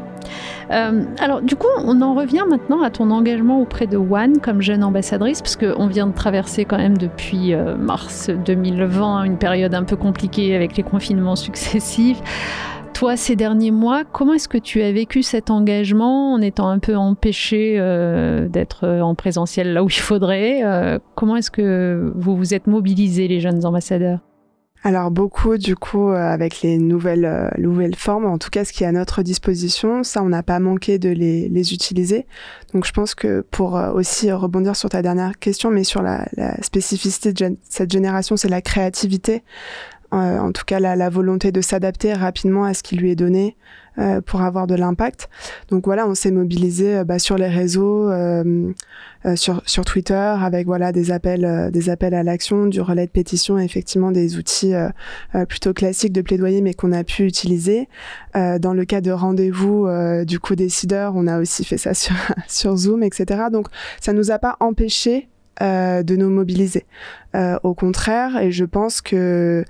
Euh, 0.71 1.03
alors, 1.19 1.43
du 1.43 1.55
coup, 1.55 1.67
on 1.77 2.01
en 2.01 2.15
revient 2.15 2.43
maintenant 2.49 2.81
à 2.81 2.89
ton 2.89 3.11
engagement 3.11 3.61
auprès 3.61 3.85
de 3.85 3.97
One 3.97 4.39
comme 4.39 4.63
jeune 4.63 4.83
ambassadrice, 4.83 5.43
parce 5.43 5.55
qu'on 5.55 5.85
vient 5.85 6.07
de 6.07 6.13
traverser 6.13 6.65
quand 6.65 6.79
même 6.79 6.97
depuis 6.97 7.53
euh, 7.53 7.75
mars 7.77 8.31
2020 8.31 9.25
une 9.25 9.37
période 9.37 9.75
un 9.75 9.83
peu 9.83 9.95
compliquée 9.95 10.55
avec 10.55 10.75
les 10.75 10.81
confinements 10.81 11.35
successifs. 11.35 12.19
Toi, 12.95 13.15
ces 13.15 13.35
derniers 13.35 13.69
mois, 13.69 14.03
comment 14.05 14.33
est-ce 14.33 14.49
que 14.49 14.57
tu 14.57 14.81
as 14.81 14.91
vécu 14.91 15.21
cet 15.21 15.51
engagement 15.51 16.33
en 16.33 16.41
étant 16.41 16.67
un 16.67 16.79
peu 16.79 16.95
empêché 16.95 17.75
euh, 17.77 18.49
d'être 18.49 18.87
en 18.87 19.13
présentiel 19.13 19.71
là 19.71 19.83
où 19.83 19.87
il 19.87 19.99
faudrait 19.99 20.99
Comment 21.13 21.35
est-ce 21.35 21.51
que 21.51 22.11
vous 22.15 22.35
vous 22.35 22.55
êtes 22.55 22.65
mobilisés, 22.65 23.27
les 23.27 23.39
jeunes 23.39 23.67
ambassadeurs? 23.67 24.19
Alors 24.83 25.11
beaucoup 25.11 25.57
du 25.57 25.75
coup 25.75 26.09
euh, 26.09 26.15
avec 26.15 26.61
les 26.61 26.77
nouvelles 26.77 27.25
euh, 27.25 27.49
nouvelles 27.57 27.95
formes, 27.95 28.25
en 28.25 28.37
tout 28.37 28.49
cas 28.49 28.63
ce 28.63 28.71
qui 28.71 28.85
est 28.85 28.87
à 28.87 28.93
notre 28.93 29.23
disposition, 29.23 30.03
ça 30.03 30.23
on 30.23 30.29
n'a 30.29 30.41
pas 30.41 30.59
manqué 30.59 30.99
de 30.99 31.09
les, 31.09 31.49
les, 31.49 31.73
utiliser. 31.73 32.25
Donc 32.73 32.85
je 32.85 32.93
pense 32.93 33.13
que 33.13 33.41
pour 33.51 33.77
euh, 33.77 33.91
aussi 33.91 34.31
rebondir 34.31 34.77
sur 34.77 34.89
ta 34.89 35.01
dernière 35.01 35.37
question, 35.37 35.69
mais 35.69 35.83
sur 35.83 36.01
la, 36.01 36.25
la 36.37 36.61
spécificité 36.61 37.33
de 37.33 37.57
cette 37.67 37.91
génération, 37.91 38.37
c'est 38.37 38.47
la 38.47 38.61
créativité. 38.61 39.43
Euh, 40.13 40.39
en 40.39 40.51
tout 40.51 40.63
cas 40.65 40.79
la, 40.79 40.95
la 40.95 41.09
volonté 41.09 41.51
de 41.51 41.61
s'adapter 41.61 42.13
rapidement 42.13 42.63
à 42.63 42.73
ce 42.73 42.81
qui 42.81 42.95
lui 42.95 43.11
est 43.11 43.15
donné 43.15 43.55
euh, 43.99 44.21
pour 44.21 44.41
avoir 44.41 44.65
de 44.65 44.73
l'impact. 44.73 45.29
Donc 45.69 45.85
voilà, 45.85 46.07
on 46.07 46.15
s'est 46.15 46.31
mobilisé 46.31 46.97
euh, 46.97 47.03
bah, 47.03 47.19
sur 47.19 47.37
les 47.37 47.47
réseaux, 47.47 48.09
sur, 49.35 49.61
sur 49.65 49.85
Twitter, 49.85 50.13
avec 50.13 50.65
voilà 50.65 50.91
des 50.91 51.11
appels, 51.11 51.69
des 51.71 51.89
appels 51.89 52.13
à 52.13 52.23
l'action, 52.23 52.67
du 52.67 52.81
relais 52.81 53.05
de 53.05 53.11
pétition, 53.11 53.59
effectivement 53.59 54.11
des 54.11 54.37
outils 54.37 54.73
plutôt 55.49 55.73
classiques 55.73 56.13
de 56.13 56.21
plaidoyer, 56.21 56.61
mais 56.61 56.73
qu'on 56.73 56.93
a 56.93 57.03
pu 57.03 57.25
utiliser. 57.25 57.89
dans 58.33 58.73
le 58.73 58.85
cas 58.85 59.01
de 59.01 59.11
rendez-vous 59.11 59.87
du 60.25 60.39
co-décideur, 60.39 61.13
on 61.15 61.27
a 61.27 61.39
aussi 61.39 61.65
fait 61.65 61.77
ça 61.77 61.93
sur, 61.93 62.15
sur 62.47 62.77
Zoom, 62.77 63.03
etc. 63.03 63.43
Donc 63.51 63.67
ça 63.99 64.13
nous 64.13 64.31
a 64.31 64.39
pas 64.39 64.55
empêché 64.61 65.27
euh, 65.27 65.38
de 65.61 66.15
nous 66.15 66.29
mobiliser. 66.29 66.85
Euh, 67.35 67.59
au 67.63 67.73
contraire, 67.73 68.37
et 68.37 68.51
je 68.51 68.65
pense 68.65 69.01
que 69.01 69.63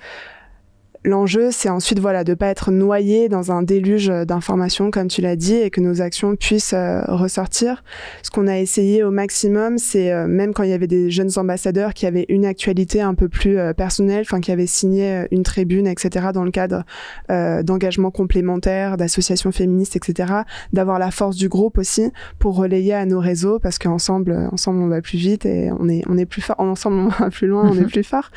L'enjeu, 1.06 1.50
c'est 1.52 1.70
ensuite 1.70 2.00
voilà 2.00 2.26
de 2.26 2.34
pas 2.34 2.48
être 2.48 2.72
noyé 2.72 3.30
dans 3.30 3.54
un 3.54 3.64
déluge 3.64 4.08
d'informations, 4.08 4.92
comme 4.92 5.08
tu 5.08 5.22
l'as 5.22 5.38
dit, 5.38 5.56
et 5.56 5.70
que 5.70 5.80
nos 5.80 6.02
actions 6.02 6.36
puissent 6.36 6.74
euh, 6.74 7.02
ressortir. 7.08 7.86
Ce 8.22 8.30
qu'on 8.30 8.48
a 8.48 8.58
essayé 8.58 9.02
au 9.04 9.10
maximum, 9.10 9.78
c'est 9.78 10.12
euh, 10.12 10.28
même 10.28 10.54
quand 10.54 10.64
il 10.64 10.72
y 10.72 10.74
avait 10.74 10.88
des 10.88 11.10
jeunes 11.10 11.32
ambassadeurs 11.38 11.94
qui 11.94 12.06
avaient 12.06 12.26
une 12.28 12.46
actualité 12.46 13.00
un 13.00 13.14
peu 13.14 13.30
plus 13.30 13.58
euh, 13.58 13.72
personnelle, 13.72 14.22
enfin 14.22 14.42
qui 14.42 14.52
avaient 14.52 14.68
signé 14.68 15.26
une 15.32 15.44
tribune, 15.44 15.88
etc., 15.88 16.28
dans 16.34 16.44
le 16.44 16.52
cadre 16.52 16.84
d'engagements 17.30 18.12
complémentaires, 18.12 18.98
d'associations 18.98 19.52
féministes, 19.52 19.96
etc., 19.96 20.34
d'avoir 20.74 21.00
la 21.00 21.12
force 21.12 21.38
du 21.38 21.48
groupe 21.48 21.78
aussi 21.78 22.12
pour 22.40 22.56
relayer 22.56 22.94
à 22.94 23.06
nos 23.06 23.20
réseaux, 23.20 23.60
parce 23.60 23.80
qu'ensemble, 23.80 24.50
ensemble, 24.52 24.80
on 24.82 24.88
va 24.88 25.02
plus 25.02 25.18
vite 25.18 25.46
et 25.46 25.72
on 25.80 25.88
est 25.88 26.04
on 26.08 26.18
est 26.18 26.26
plus 26.26 26.42
fort. 26.42 26.60
Ensemble, 26.60 26.98
on 26.98 27.08
va 27.08 27.30
plus 27.30 27.48
loin, 27.48 27.70
on 27.72 27.78
est 27.78 27.86
plus 27.92 28.04
fort. 28.04 28.32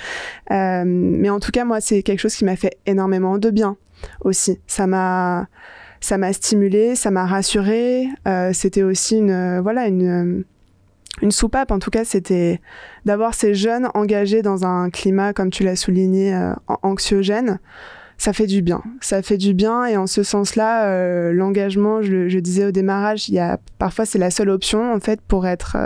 mais 0.51 1.31
en 1.31 1.41
tout 1.41 1.51
cas, 1.51 1.65
moi, 1.65 1.81
c'est 1.81 2.03
quelque 2.03 2.21
chose 2.21 2.35
qui 2.35 2.45
m'a 2.45 2.52
fait 2.57 2.79
énormément 2.87 3.39
de 3.39 3.51
bien 3.51 3.77
aussi. 4.21 4.61
Ça 4.67 4.87
m'a 4.87 5.49
ça 6.01 6.19
m'a 6.19 6.33
stimulé, 6.33 6.97
ça 6.97 7.11
m'a 7.11 7.27
rassuré. 7.27 8.09
Euh, 8.27 8.53
c'était 8.53 8.83
aussi 8.83 9.19
une 9.19 9.61
voilà 9.61 9.87
une 9.87 10.45
une 11.21 11.31
soupape. 11.31 11.71
En 11.71 11.79
tout 11.79 11.91
cas, 11.91 12.05
c'était 12.05 12.61
d'avoir 13.05 13.35
ces 13.35 13.55
jeunes 13.55 13.89
engagés 13.95 14.43
dans 14.43 14.65
un 14.65 14.91
climat, 14.91 15.33
comme 15.33 15.51
tu 15.51 15.63
l'as 15.63 15.77
souligné, 15.77 16.35
euh, 16.35 16.55
anxiogène. 16.83 17.61
Ça 18.19 18.33
fait 18.33 18.47
du 18.47 18.63
bien. 18.63 18.83
Ça 19.01 19.21
fait 19.23 19.37
du 19.37 19.53
bien. 19.53 19.85
Et 19.85 19.97
en 19.97 20.07
ce 20.07 20.23
sens-là, 20.23 20.87
euh, 20.87 21.33
l'engagement, 21.33 22.03
je, 22.03 22.29
je, 22.29 22.39
disais 22.39 22.65
au 22.65 22.71
démarrage, 22.71 23.29
il 23.29 23.35
y 23.35 23.41
a 23.41 23.59
parfois 23.79 24.05
c'est 24.05 24.19
la 24.19 24.31
seule 24.31 24.49
option 24.49 24.93
en 24.93 25.01
fait 25.01 25.21
pour 25.21 25.47
être, 25.47 25.77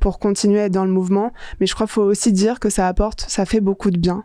pour 0.00 0.18
continuer 0.18 0.60
à 0.60 0.64
être 0.64 0.72
dans 0.72 0.86
le 0.86 0.90
mouvement. 0.90 1.32
Mais 1.60 1.66
je 1.66 1.74
crois 1.74 1.86
qu'il 1.86 1.94
faut 1.94 2.02
aussi 2.02 2.32
dire 2.32 2.58
que 2.58 2.70
ça 2.70 2.88
apporte, 2.88 3.24
ça 3.28 3.44
fait 3.44 3.60
beaucoup 3.60 3.90
de 3.90 3.98
bien. 3.98 4.24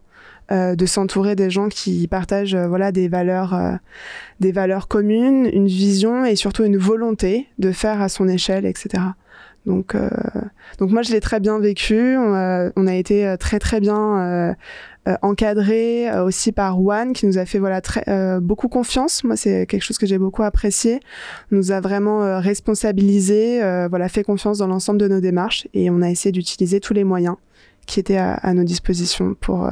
Euh, 0.51 0.75
de 0.75 0.88
s'entourer 0.88 1.35
des 1.35 1.51
gens 1.51 1.69
qui 1.69 2.07
partagent 2.07 2.55
euh, 2.55 2.67
voilà 2.67 2.91
des 2.91 3.07
valeurs 3.07 3.53
euh, 3.53 3.73
des 4.39 4.51
valeurs 4.51 4.88
communes, 4.88 5.45
une 5.45 5.67
vision 5.67 6.25
et 6.25 6.35
surtout 6.35 6.63
une 6.63 6.77
volonté 6.77 7.45
de 7.59 7.71
faire 7.71 8.01
à 8.01 8.09
son 8.09 8.27
échelle, 8.27 8.65
etc. 8.65 9.03
Donc, 9.67 9.95
donc 10.79 10.89
moi 10.89 11.01
je 11.03 11.12
l'ai 11.12 11.19
très 11.19 11.41
bien 11.41 11.59
vécu. 11.59 12.15
On 12.17 12.33
a, 12.88 12.95
été 12.95 13.35
très 13.38 13.59
très 13.59 13.81
bien 13.81 14.55
encadré 15.21 16.09
aussi 16.21 16.53
par 16.53 16.77
Juan 16.77 17.12
qui 17.12 17.27
nous 17.27 17.38
a 17.38 17.45
fait 17.45 17.59
voilà 17.59 17.81
très, 17.81 18.39
beaucoup 18.39 18.69
confiance. 18.69 19.25
Moi 19.25 19.35
c'est 19.35 19.65
quelque 19.67 19.83
chose 19.83 19.97
que 19.97 20.07
j'ai 20.07 20.17
beaucoup 20.17 20.43
apprécié. 20.43 21.01
On 21.51 21.57
nous 21.57 21.71
a 21.73 21.81
vraiment 21.81 22.39
responsabilisé, 22.39 23.59
voilà 23.89 24.07
fait 24.07 24.23
confiance 24.23 24.59
dans 24.59 24.67
l'ensemble 24.67 24.97
de 24.97 25.09
nos 25.09 25.19
démarches 25.19 25.67
et 25.73 25.89
on 25.89 26.01
a 26.01 26.09
essayé 26.09 26.31
d'utiliser 26.31 26.79
tous 26.79 26.93
les 26.93 27.03
moyens 27.03 27.35
qui 27.85 27.99
étaient 27.99 28.17
à, 28.17 28.53
nos 28.53 28.63
dispositions 28.63 29.35
pour, 29.39 29.69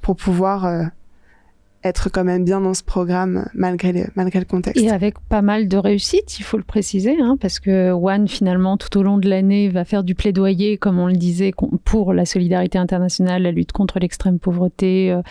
pour 0.00 0.16
pouvoir 0.16 0.90
être 1.84 2.10
quand 2.10 2.24
même 2.24 2.44
bien 2.44 2.60
dans 2.60 2.74
ce 2.74 2.82
programme 2.82 3.48
malgré, 3.54 4.06
malgré 4.14 4.38
le 4.40 4.44
contexte. 4.44 4.82
Et 4.82 4.90
avec 4.90 5.18
pas 5.28 5.42
mal 5.42 5.68
de 5.68 5.76
réussite, 5.76 6.38
il 6.38 6.42
faut 6.42 6.56
le 6.56 6.64
préciser, 6.64 7.16
hein, 7.20 7.36
parce 7.40 7.60
que 7.60 7.92
One, 7.92 8.28
finalement, 8.28 8.76
tout 8.76 8.96
au 8.98 9.02
long 9.02 9.18
de 9.18 9.28
l'année, 9.28 9.68
va 9.68 9.84
faire 9.84 10.04
du 10.04 10.14
plaidoyer, 10.14 10.76
comme 10.76 10.98
on 10.98 11.06
le 11.06 11.14
disait, 11.14 11.52
pour 11.84 12.12
la 12.12 12.24
solidarité 12.24 12.78
internationale, 12.78 13.42
la 13.42 13.52
lutte 13.52 13.72
contre 13.72 13.98
l'extrême 13.98 14.38
pauvreté, 14.38 15.10
euh, 15.10 15.22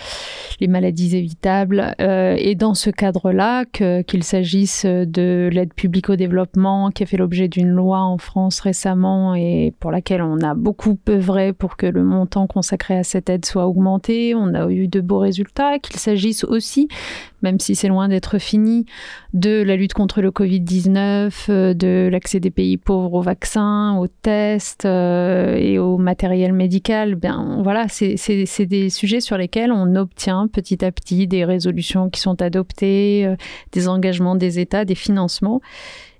les 0.60 0.68
maladies 0.68 1.16
évitables. 1.16 1.96
Euh, 2.00 2.36
et 2.38 2.56
dans 2.56 2.74
ce 2.74 2.90
cadre-là, 2.90 3.66
qu'il 3.66 4.24
s'agisse 4.24 4.86
de 4.86 5.50
l'aide 5.52 5.74
publique 5.74 6.10
au 6.10 6.16
développement, 6.16 6.92
qui 6.92 7.04
a 7.04 7.06
fait 7.06 7.18
l'objet 7.18 7.48
d'une 7.48 7.70
loi 7.70 8.00
en 8.00 8.18
France 8.18 8.60
récemment 8.60 9.36
et 9.36 9.74
pour 9.80 9.92
laquelle 9.92 10.22
on 10.22 10.40
a 10.42 10.54
beaucoup 10.54 10.98
œuvré 11.10 11.54
pour 11.54 11.78
que 11.78 11.86
le 11.86 12.04
montant 12.04 12.48
consacré 12.48 12.98
à 12.98 13.04
cette 13.04 13.30
aide 13.30 13.46
soit 13.46 13.68
augmenté, 13.68 14.36
on 14.36 14.54
a 14.54 14.70
eu 14.70 14.88
de 14.88 15.02
beaux 15.02 15.20
résultats, 15.20 15.80
qu'il 15.80 15.98
s'agisse 15.98 16.44
aussi, 16.48 16.88
même 17.42 17.60
si 17.60 17.76
c'est 17.76 17.88
loin 17.88 18.08
d'être 18.08 18.38
fini, 18.40 18.86
de 19.34 19.62
la 19.62 19.76
lutte 19.76 19.94
contre 19.94 20.22
le 20.22 20.32
Covid-19, 20.32 21.32
euh, 21.50 21.74
de 21.74 22.10
l'accès 22.12 22.40
des 22.40 22.52
pays 22.52 22.78
pauvres 22.78 23.13
aux 23.16 23.22
vaccins, 23.22 23.98
aux 23.98 24.08
tests 24.08 24.86
euh, 24.86 25.56
et 25.56 25.80
au 25.80 25.98
matériel 25.98 26.54
médical. 26.54 27.16
Ben, 27.16 27.60
voilà, 27.63 27.88
c'est 27.90 28.66
des 28.66 28.90
sujets 28.90 29.20
sur 29.20 29.38
lesquels 29.38 29.72
on 29.72 29.96
obtient 29.96 30.48
petit 30.48 30.84
à 30.84 30.92
petit 30.92 31.28
des 31.28 31.44
résolutions 31.46 32.10
qui 32.10 32.22
sont 32.22 32.42
adoptées, 32.42 33.26
euh, 33.26 33.36
des 33.74 33.88
engagements 33.88 34.36
des 34.36 34.60
États, 34.60 34.86
des 34.86 34.96
financements. 34.96 35.62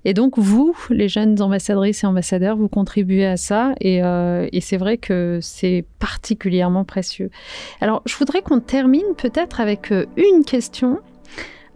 Et 0.04 0.14
donc, 0.14 0.38
vous, 0.38 0.76
les 0.90 1.08
jeunes 1.08 1.42
ambassadrices 1.42 2.04
et 2.04 2.06
ambassadeurs, 2.06 2.56
vous 2.56 2.68
contribuez 2.68 3.26
à 3.26 3.36
ça. 3.36 3.74
Et, 3.80 4.00
c'est 4.60 4.76
vrai 4.76 4.96
que 4.96 5.38
c'est 5.42 5.84
particulièrement 5.98 6.84
précieux. 6.84 7.30
Alors, 7.80 8.02
je 8.06 8.14
voudrais 8.16 8.40
qu'on 8.40 8.60
termine 8.60 9.14
peut-être 9.16 9.60
avec 9.60 9.90
une 9.90 10.44
question. 10.46 11.00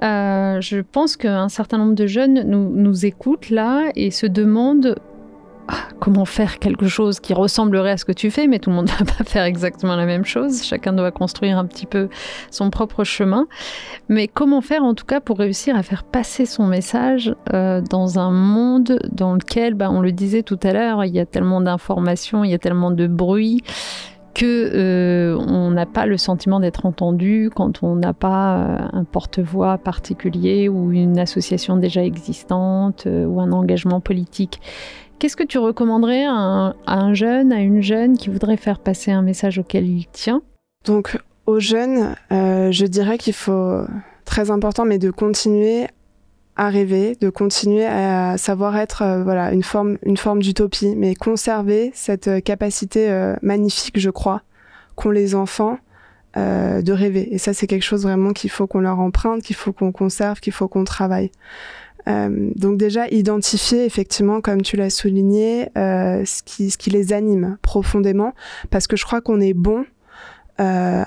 Euh, 0.02 0.60
je 0.60 0.80
pense 0.80 1.16
qu'un 1.16 1.48
certain 1.48 1.78
nombre 1.78 1.94
de 1.94 2.06
jeunes 2.06 2.42
nous, 2.42 3.06
écoutent 3.06 3.50
là 3.50 3.90
et 3.94 4.10
se 4.10 4.26
demandent 4.26 4.96
comment 6.00 6.24
faire 6.24 6.58
quelque 6.58 6.88
chose 6.88 7.20
qui 7.20 7.32
ressemblerait 7.34 7.92
à 7.92 7.96
ce 7.96 8.04
que 8.04 8.12
tu 8.12 8.30
fais, 8.30 8.48
mais 8.48 8.58
tout 8.58 8.70
le 8.70 8.76
monde 8.76 8.90
ne 8.90 9.04
va 9.04 9.12
pas 9.12 9.24
faire 9.24 9.44
exactement 9.44 9.94
la 9.94 10.06
même 10.06 10.24
chose. 10.24 10.62
Chacun 10.64 10.92
doit 10.92 11.12
construire 11.12 11.56
un 11.56 11.64
petit 11.66 11.86
peu 11.86 12.08
son 12.50 12.70
propre 12.70 13.04
chemin. 13.04 13.46
Mais 14.08 14.26
comment 14.26 14.60
faire 14.60 14.82
en 14.82 14.94
tout 14.94 15.06
cas 15.06 15.20
pour 15.20 15.38
réussir 15.38 15.76
à 15.76 15.82
faire 15.82 16.02
passer 16.02 16.46
son 16.46 16.66
message 16.66 17.34
euh, 17.52 17.80
dans 17.80 18.18
un 18.18 18.32
monde 18.32 18.98
dans 19.12 19.34
lequel, 19.34 19.74
bah, 19.74 19.90
on 19.90 20.00
le 20.00 20.12
disait 20.12 20.42
tout 20.42 20.58
à 20.64 20.72
l'heure, 20.72 21.04
il 21.04 21.14
y 21.14 21.20
a 21.20 21.26
tellement 21.26 21.60
d'informations, 21.60 22.42
il 22.44 22.50
y 22.50 22.54
a 22.54 22.58
tellement 22.58 22.90
de 22.90 23.06
bruit 23.06 23.62
que 24.34 24.70
euh, 24.74 25.36
on 25.36 25.70
n'a 25.70 25.86
pas 25.86 26.06
le 26.06 26.16
sentiment 26.16 26.60
d'être 26.60 26.86
entendu 26.86 27.50
quand 27.54 27.82
on 27.82 27.96
n'a 27.96 28.12
pas 28.12 28.56
euh, 28.56 28.78
un 28.92 29.04
porte-voix 29.04 29.78
particulier 29.78 30.68
ou 30.68 30.92
une 30.92 31.18
association 31.18 31.76
déjà 31.76 32.04
existante 32.04 33.06
ou 33.06 33.40
un 33.40 33.52
engagement 33.52 34.00
politique. 34.00 34.60
Qu'est-ce 35.18 35.36
que 35.36 35.44
tu 35.44 35.58
recommanderais 35.58 36.24
à 36.24 36.74
un, 36.86 37.14
jeune, 37.14 37.52
à 37.52 37.60
une 37.60 37.80
jeune 37.80 38.16
qui 38.16 38.28
voudrait 38.28 38.56
faire 38.56 38.80
passer 38.80 39.12
un 39.12 39.22
message 39.22 39.58
auquel 39.58 39.86
il 39.86 40.06
tient? 40.08 40.42
Donc, 40.84 41.16
aux 41.46 41.60
jeunes, 41.60 42.16
euh, 42.32 42.72
je 42.72 42.86
dirais 42.86 43.18
qu'il 43.18 43.32
faut, 43.32 43.82
très 44.24 44.50
important, 44.50 44.84
mais 44.84 44.98
de 44.98 45.10
continuer 45.10 45.86
à 46.56 46.68
rêver, 46.68 47.16
de 47.20 47.30
continuer 47.30 47.86
à 47.86 48.36
savoir 48.36 48.76
être 48.76 49.02
euh, 49.02 49.22
voilà 49.22 49.52
une 49.52 49.62
forme 49.62 49.96
une 50.04 50.16
forme 50.16 50.42
d'utopie, 50.42 50.94
mais 50.96 51.14
conserver 51.14 51.90
cette 51.94 52.28
euh, 52.28 52.40
capacité 52.40 53.32
magnifique, 53.42 53.98
je 53.98 54.10
crois, 54.10 54.42
qu'ont 54.96 55.10
les 55.10 55.34
enfants 55.34 55.78
de 56.34 56.92
rêver. 56.92 57.34
Et 57.34 57.36
ça, 57.36 57.52
c'est 57.52 57.66
quelque 57.66 57.82
chose 57.82 58.04
vraiment 58.04 58.32
qu'il 58.32 58.48
faut 58.48 58.66
qu'on 58.66 58.80
leur 58.80 59.00
emprunte, 59.00 59.42
qu'il 59.42 59.54
faut 59.54 59.72
qu'on 59.72 59.92
conserve, 59.92 60.40
qu'il 60.40 60.54
faut 60.54 60.66
qu'on 60.66 60.84
travaille. 60.84 61.30
Euh, 62.08 62.50
donc 62.56 62.78
déjà 62.78 63.06
identifier 63.08 63.84
effectivement, 63.84 64.40
comme 64.40 64.62
tu 64.62 64.76
l'as 64.76 64.90
souligné, 64.90 65.68
euh, 65.78 66.24
ce, 66.24 66.42
qui, 66.42 66.70
ce 66.70 66.78
qui 66.78 66.90
les 66.90 67.12
anime 67.12 67.58
profondément, 67.62 68.34
parce 68.70 68.86
que 68.86 68.96
je 68.96 69.04
crois 69.04 69.20
qu'on 69.20 69.40
est 69.40 69.54
bon 69.54 69.84
euh, 70.60 71.04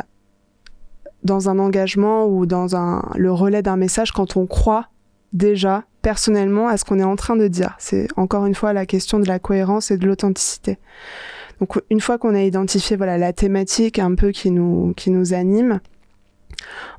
dans 1.24 1.50
un 1.50 1.60
engagement 1.60 2.26
ou 2.28 2.46
dans 2.46 2.76
un, 2.76 3.04
le 3.16 3.32
relais 3.32 3.62
d'un 3.62 3.78
message 3.78 4.12
quand 4.12 4.38
on 4.38 4.46
croit 4.46 4.88
déjà 5.36 5.84
personnellement 6.02 6.68
à 6.68 6.78
ce 6.78 6.86
qu'on 6.86 7.00
est 7.00 7.04
en 7.04 7.16
train 7.16 7.36
de 7.36 7.48
dire. 7.48 7.76
C'est 7.78 8.08
encore 8.16 8.46
une 8.46 8.56
fois 8.56 8.74
la 8.74 8.86
question 8.86 9.20
de 9.20 9.28
la 9.28 9.38
cohérence 9.38 9.92
et 9.92 9.98
de 9.98 10.08
l'authenticité. 10.08 10.80
Donc 11.60 11.80
une 11.90 12.02
fois 12.02 12.18
qu'on 12.18 12.34
a 12.34 12.42
identifié 12.42 12.96
voilà 12.96 13.18
la 13.18 13.34
thématique 13.34 14.00
un 14.00 14.16
peu 14.16 14.32
qui 14.32 14.52
nous 14.52 14.94
qui 14.96 15.12
nous 15.12 15.34
anime, 15.34 15.80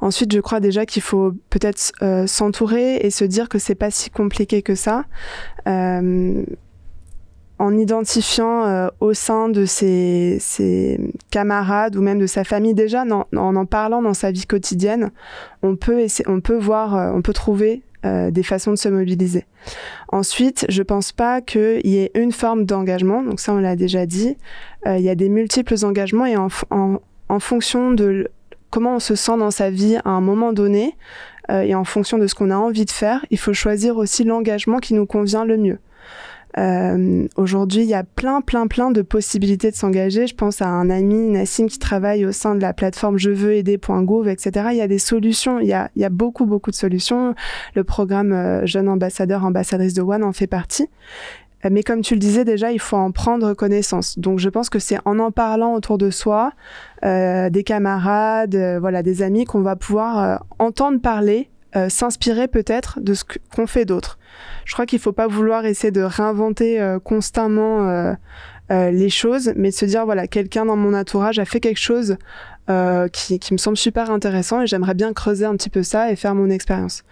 Ensuite, 0.00 0.32
je 0.32 0.40
crois 0.40 0.60
déjà 0.60 0.86
qu'il 0.86 1.02
faut 1.02 1.32
peut-être 1.50 1.92
euh, 2.02 2.26
s'entourer 2.26 2.96
et 2.96 3.10
se 3.10 3.24
dire 3.24 3.48
que 3.48 3.58
c'est 3.58 3.74
pas 3.74 3.90
si 3.90 4.10
compliqué 4.10 4.62
que 4.62 4.74
ça. 4.74 5.04
Euh, 5.66 6.44
en 7.58 7.78
identifiant 7.78 8.66
euh, 8.66 8.88
au 9.00 9.14
sein 9.14 9.48
de 9.48 9.64
ses, 9.64 11.00
camarades 11.30 11.96
ou 11.96 12.02
même 12.02 12.18
de 12.18 12.26
sa 12.26 12.44
famille 12.44 12.74
déjà, 12.74 13.04
en, 13.04 13.24
en, 13.34 13.66
parlant 13.66 14.02
dans 14.02 14.12
sa 14.12 14.30
vie 14.30 14.46
quotidienne, 14.46 15.10
on 15.62 15.74
peut, 15.74 16.06
on 16.26 16.40
peut 16.40 16.58
voir, 16.58 17.14
on 17.14 17.22
peut 17.22 17.32
trouver 17.32 17.82
des 18.30 18.42
façons 18.42 18.70
de 18.72 18.76
se 18.76 18.88
mobiliser. 18.88 19.44
Ensuite, 20.08 20.66
je 20.68 20.82
pense 20.82 21.12
pas 21.12 21.40
qu'il 21.40 21.86
y 21.86 21.98
ait 21.98 22.10
une 22.14 22.32
forme 22.32 22.64
d'engagement, 22.64 23.22
donc 23.22 23.40
ça 23.40 23.52
on 23.52 23.58
l'a 23.58 23.76
déjà 23.76 24.06
dit. 24.06 24.36
il 24.86 25.00
y 25.00 25.08
a 25.08 25.14
des 25.14 25.28
multiples 25.28 25.74
engagements 25.84 26.26
et 26.26 26.36
en, 26.36 26.48
en 27.28 27.40
fonction 27.40 27.92
de 27.92 28.28
comment 28.70 28.96
on 28.96 29.00
se 29.00 29.14
sent 29.14 29.36
dans 29.38 29.50
sa 29.50 29.70
vie 29.70 29.96
à 30.04 30.10
un 30.10 30.20
moment 30.20 30.52
donné 30.52 30.94
euh, 31.50 31.62
et 31.62 31.74
en 31.74 31.84
fonction 31.84 32.18
de 32.18 32.26
ce 32.26 32.34
qu'on 32.34 32.50
a 32.50 32.56
envie 32.56 32.84
de 32.84 32.90
faire, 32.90 33.24
il 33.30 33.38
faut 33.38 33.52
choisir 33.52 33.96
aussi 33.96 34.24
l'engagement 34.24 34.78
qui 34.78 34.94
nous 34.94 35.06
convient 35.06 35.44
le 35.44 35.56
mieux. 35.56 35.78
Euh, 36.58 37.26
Aujourd'hui, 37.36 37.82
il 37.82 37.88
y 37.88 37.94
a 37.94 38.04
plein, 38.04 38.40
plein, 38.40 38.66
plein 38.66 38.90
de 38.90 39.02
possibilités 39.02 39.70
de 39.70 39.76
s'engager. 39.76 40.26
Je 40.26 40.34
pense 40.34 40.62
à 40.62 40.68
un 40.68 40.88
ami, 40.90 41.28
Nassim, 41.28 41.66
qui 41.66 41.78
travaille 41.78 42.24
au 42.24 42.32
sein 42.32 42.54
de 42.54 42.60
la 42.60 42.72
plateforme 42.72 43.18
je 43.18 43.30
veux 43.30 43.54
aider.gouv, 43.54 44.28
etc. 44.28 44.68
Il 44.70 44.76
y 44.76 44.80
a 44.80 44.88
des 44.88 44.98
solutions, 44.98 45.60
il 45.60 45.66
y 45.66 45.72
a, 45.72 45.90
il 45.96 46.02
y 46.02 46.04
a 46.04 46.10
beaucoup, 46.10 46.46
beaucoup 46.46 46.70
de 46.70 46.76
solutions. 46.76 47.34
Le 47.74 47.84
programme 47.84 48.32
euh, 48.32 48.66
Jeune 48.66 48.88
Ambassadeur, 48.88 49.44
Ambassadrice 49.44 49.94
de 49.94 50.02
One 50.02 50.24
en 50.24 50.32
fait 50.32 50.46
partie. 50.46 50.88
Euh, 51.64 51.68
mais 51.70 51.82
comme 51.82 52.00
tu 52.00 52.14
le 52.14 52.20
disais 52.20 52.44
déjà, 52.44 52.72
il 52.72 52.80
faut 52.80 52.96
en 52.96 53.10
prendre 53.10 53.52
connaissance. 53.54 54.18
Donc 54.18 54.38
je 54.38 54.48
pense 54.48 54.70
que 54.70 54.78
c'est 54.78 54.98
en 55.04 55.18
en 55.18 55.30
parlant 55.30 55.74
autour 55.74 55.98
de 55.98 56.10
soi, 56.10 56.52
euh, 57.04 57.50
des 57.50 57.64
camarades, 57.64 58.56
voilà, 58.80 59.02
des 59.02 59.22
amis, 59.22 59.44
qu'on 59.44 59.60
va 59.60 59.76
pouvoir 59.76 60.44
entendre 60.58 61.00
parler, 61.00 61.50
s'inspirer 61.88 62.48
peut-être 62.48 63.00
de 63.00 63.14
ce 63.14 63.24
qu'ont 63.24 63.66
fait 63.66 63.84
d'autres. 63.84 64.18
Je 64.64 64.72
crois 64.72 64.86
qu'il 64.86 64.98
faut 64.98 65.12
pas 65.12 65.26
vouloir 65.26 65.66
essayer 65.66 65.90
de 65.90 66.02
réinventer 66.02 66.96
constamment 67.04 68.16
les 68.70 69.10
choses, 69.10 69.52
mais 69.56 69.70
se 69.70 69.84
dire 69.84 70.04
voilà, 70.04 70.26
quelqu'un 70.26 70.64
dans 70.64 70.76
mon 70.76 70.94
entourage 70.94 71.38
a 71.38 71.44
fait 71.44 71.60
quelque 71.60 71.80
chose 71.80 72.16
euh, 72.68 73.06
qui, 73.06 73.38
qui, 73.38 73.52
me 73.52 73.58
semble 73.58 73.76
super 73.76 74.10
intéressant 74.10 74.60
et 74.60 74.66
j'aimerais 74.66 74.94
bien 74.94 75.12
creuser 75.12 75.44
un 75.44 75.54
petit 75.54 75.70
peu 75.70 75.84
ça 75.84 76.10
et 76.10 76.16
faire 76.16 76.34
mon 76.34 76.50
expérience. 76.50 77.04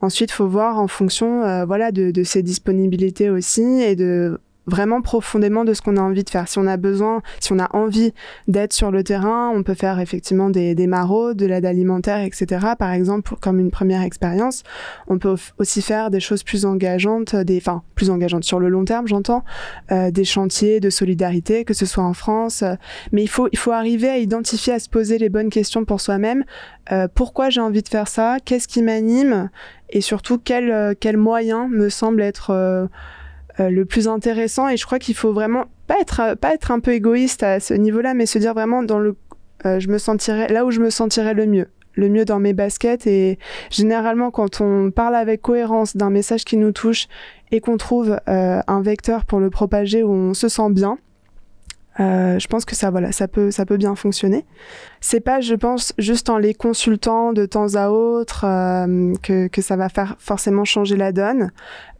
Ensuite, 0.00 0.30
faut 0.30 0.46
voir 0.46 0.78
en 0.78 0.86
fonction 0.86 1.42
euh, 1.42 1.64
voilà 1.64 1.90
de, 1.90 2.12
de 2.12 2.22
ses 2.22 2.44
disponibilités 2.44 3.28
aussi 3.28 3.82
et 3.82 3.96
de 3.96 4.38
vraiment 4.70 5.02
profondément 5.02 5.64
de 5.64 5.74
ce 5.74 5.82
qu'on 5.82 5.96
a 5.96 6.00
envie 6.00 6.24
de 6.24 6.30
faire. 6.30 6.48
Si 6.48 6.58
on 6.58 6.66
a 6.66 6.76
besoin, 6.76 7.22
si 7.40 7.52
on 7.52 7.58
a 7.58 7.68
envie 7.76 8.14
d'être 8.48 8.72
sur 8.72 8.90
le 8.90 9.04
terrain, 9.04 9.52
on 9.54 9.62
peut 9.62 9.74
faire 9.74 10.00
effectivement 10.00 10.48
des, 10.48 10.74
des 10.74 10.86
de 10.86 11.46
l'aide 11.46 11.66
alimentaire, 11.66 12.20
etc. 12.20 12.66
Par 12.78 12.92
exemple, 12.92 13.34
comme 13.40 13.58
une 13.58 13.70
première 13.70 14.02
expérience. 14.02 14.62
On 15.08 15.18
peut 15.18 15.34
aussi 15.58 15.82
faire 15.82 16.10
des 16.10 16.20
choses 16.20 16.42
plus 16.42 16.64
engageantes, 16.64 17.34
des, 17.34 17.58
enfin 17.58 17.82
plus 17.94 18.10
engageantes 18.10 18.44
sur 18.44 18.60
le 18.60 18.68
long 18.68 18.84
terme, 18.84 19.06
j'entends, 19.08 19.44
euh, 19.92 20.10
des 20.10 20.24
chantiers 20.24 20.78
de 20.78 20.90
solidarité, 20.90 21.64
que 21.64 21.74
ce 21.74 21.86
soit 21.86 22.04
en 22.04 22.12
France. 22.12 22.62
mais 23.12 23.22
il 23.22 23.28
faut, 23.28 23.48
il 23.52 23.58
faut 23.58 23.72
arriver 23.72 24.08
à 24.08 24.18
identifier, 24.18 24.74
à 24.74 24.78
se 24.78 24.88
poser 24.88 25.18
les 25.18 25.28
bonnes 25.28 25.50
questions 25.50 25.84
pour 25.84 26.00
soi-même. 26.00 26.44
Euh, 26.92 27.08
pourquoi 27.12 27.50
j'ai 27.50 27.60
envie 27.60 27.82
de 27.82 27.88
faire 27.88 28.08
ça? 28.08 28.36
Qu'est-ce 28.44 28.68
qui 28.68 28.82
m'anime? 28.82 29.50
Et 29.90 30.00
surtout, 30.00 30.38
quel, 30.38 30.70
euh, 30.70 30.94
quel 30.98 31.16
moyen 31.16 31.68
me 31.68 31.88
semble 31.88 32.22
être 32.22 32.50
euh, 32.50 32.70
euh, 32.80 32.86
le 33.68 33.84
plus 33.84 34.08
intéressant. 34.08 34.68
Et 34.68 34.76
je 34.76 34.86
crois 34.86 34.98
qu'il 34.98 35.14
faut 35.14 35.32
vraiment 35.32 35.64
pas 35.86 36.00
être 36.00 36.34
pas 36.36 36.54
être 36.54 36.70
un 36.70 36.80
peu 36.80 36.92
égoïste 36.92 37.42
à 37.42 37.60
ce 37.60 37.74
niveau-là 37.74 38.14
mais 38.14 38.26
se 38.26 38.38
dire 38.38 38.54
vraiment 38.54 38.82
dans 38.82 38.98
le 38.98 39.16
euh, 39.66 39.78
je 39.80 39.88
me 39.88 39.98
sentirais 39.98 40.48
là 40.48 40.64
où 40.64 40.70
je 40.70 40.80
me 40.80 40.88
sentirais 40.88 41.34
le 41.34 41.46
mieux 41.46 41.66
le 41.94 42.08
mieux 42.08 42.24
dans 42.24 42.38
mes 42.38 42.52
baskets. 42.52 43.06
Et 43.06 43.38
généralement 43.70 44.30
quand 44.30 44.60
on 44.60 44.90
parle 44.90 45.16
avec 45.16 45.42
cohérence 45.42 45.96
d'un 45.96 46.10
message 46.10 46.44
qui 46.44 46.56
nous 46.56 46.72
touche 46.72 47.08
et 47.50 47.60
qu'on 47.60 47.76
trouve 47.76 48.18
euh, 48.28 48.60
un 48.66 48.82
vecteur 48.82 49.24
pour 49.24 49.40
le 49.40 49.50
propager 49.50 50.02
où 50.02 50.10
on 50.10 50.34
se 50.34 50.48
sent 50.48 50.70
bien 50.70 50.98
Euh, 52.00 52.38
je 52.38 52.48
pense 52.48 52.64
que 52.64 52.74
ça, 52.74 52.90
voilà, 52.90 53.12
ça 53.12 53.28
peut, 53.28 53.50
ça 53.50 53.66
peut 53.66 53.76
bien 53.76 53.94
fonctionner. 53.94 54.46
C'est 55.02 55.20
pas, 55.20 55.40
je 55.40 55.54
pense, 55.54 55.92
juste 55.98 56.30
en 56.30 56.38
les 56.38 56.54
consultant 56.54 57.32
de 57.32 57.44
temps 57.46 57.74
à 57.74 57.90
autre 57.90 58.44
euh, 58.44 59.12
que, 59.22 59.48
que, 59.48 59.60
ça 59.60 59.76
va 59.76 59.88
faire 59.88 60.16
forcément 60.18 60.64
changer 60.64 60.96
la 60.96 61.12
donne. 61.12 61.50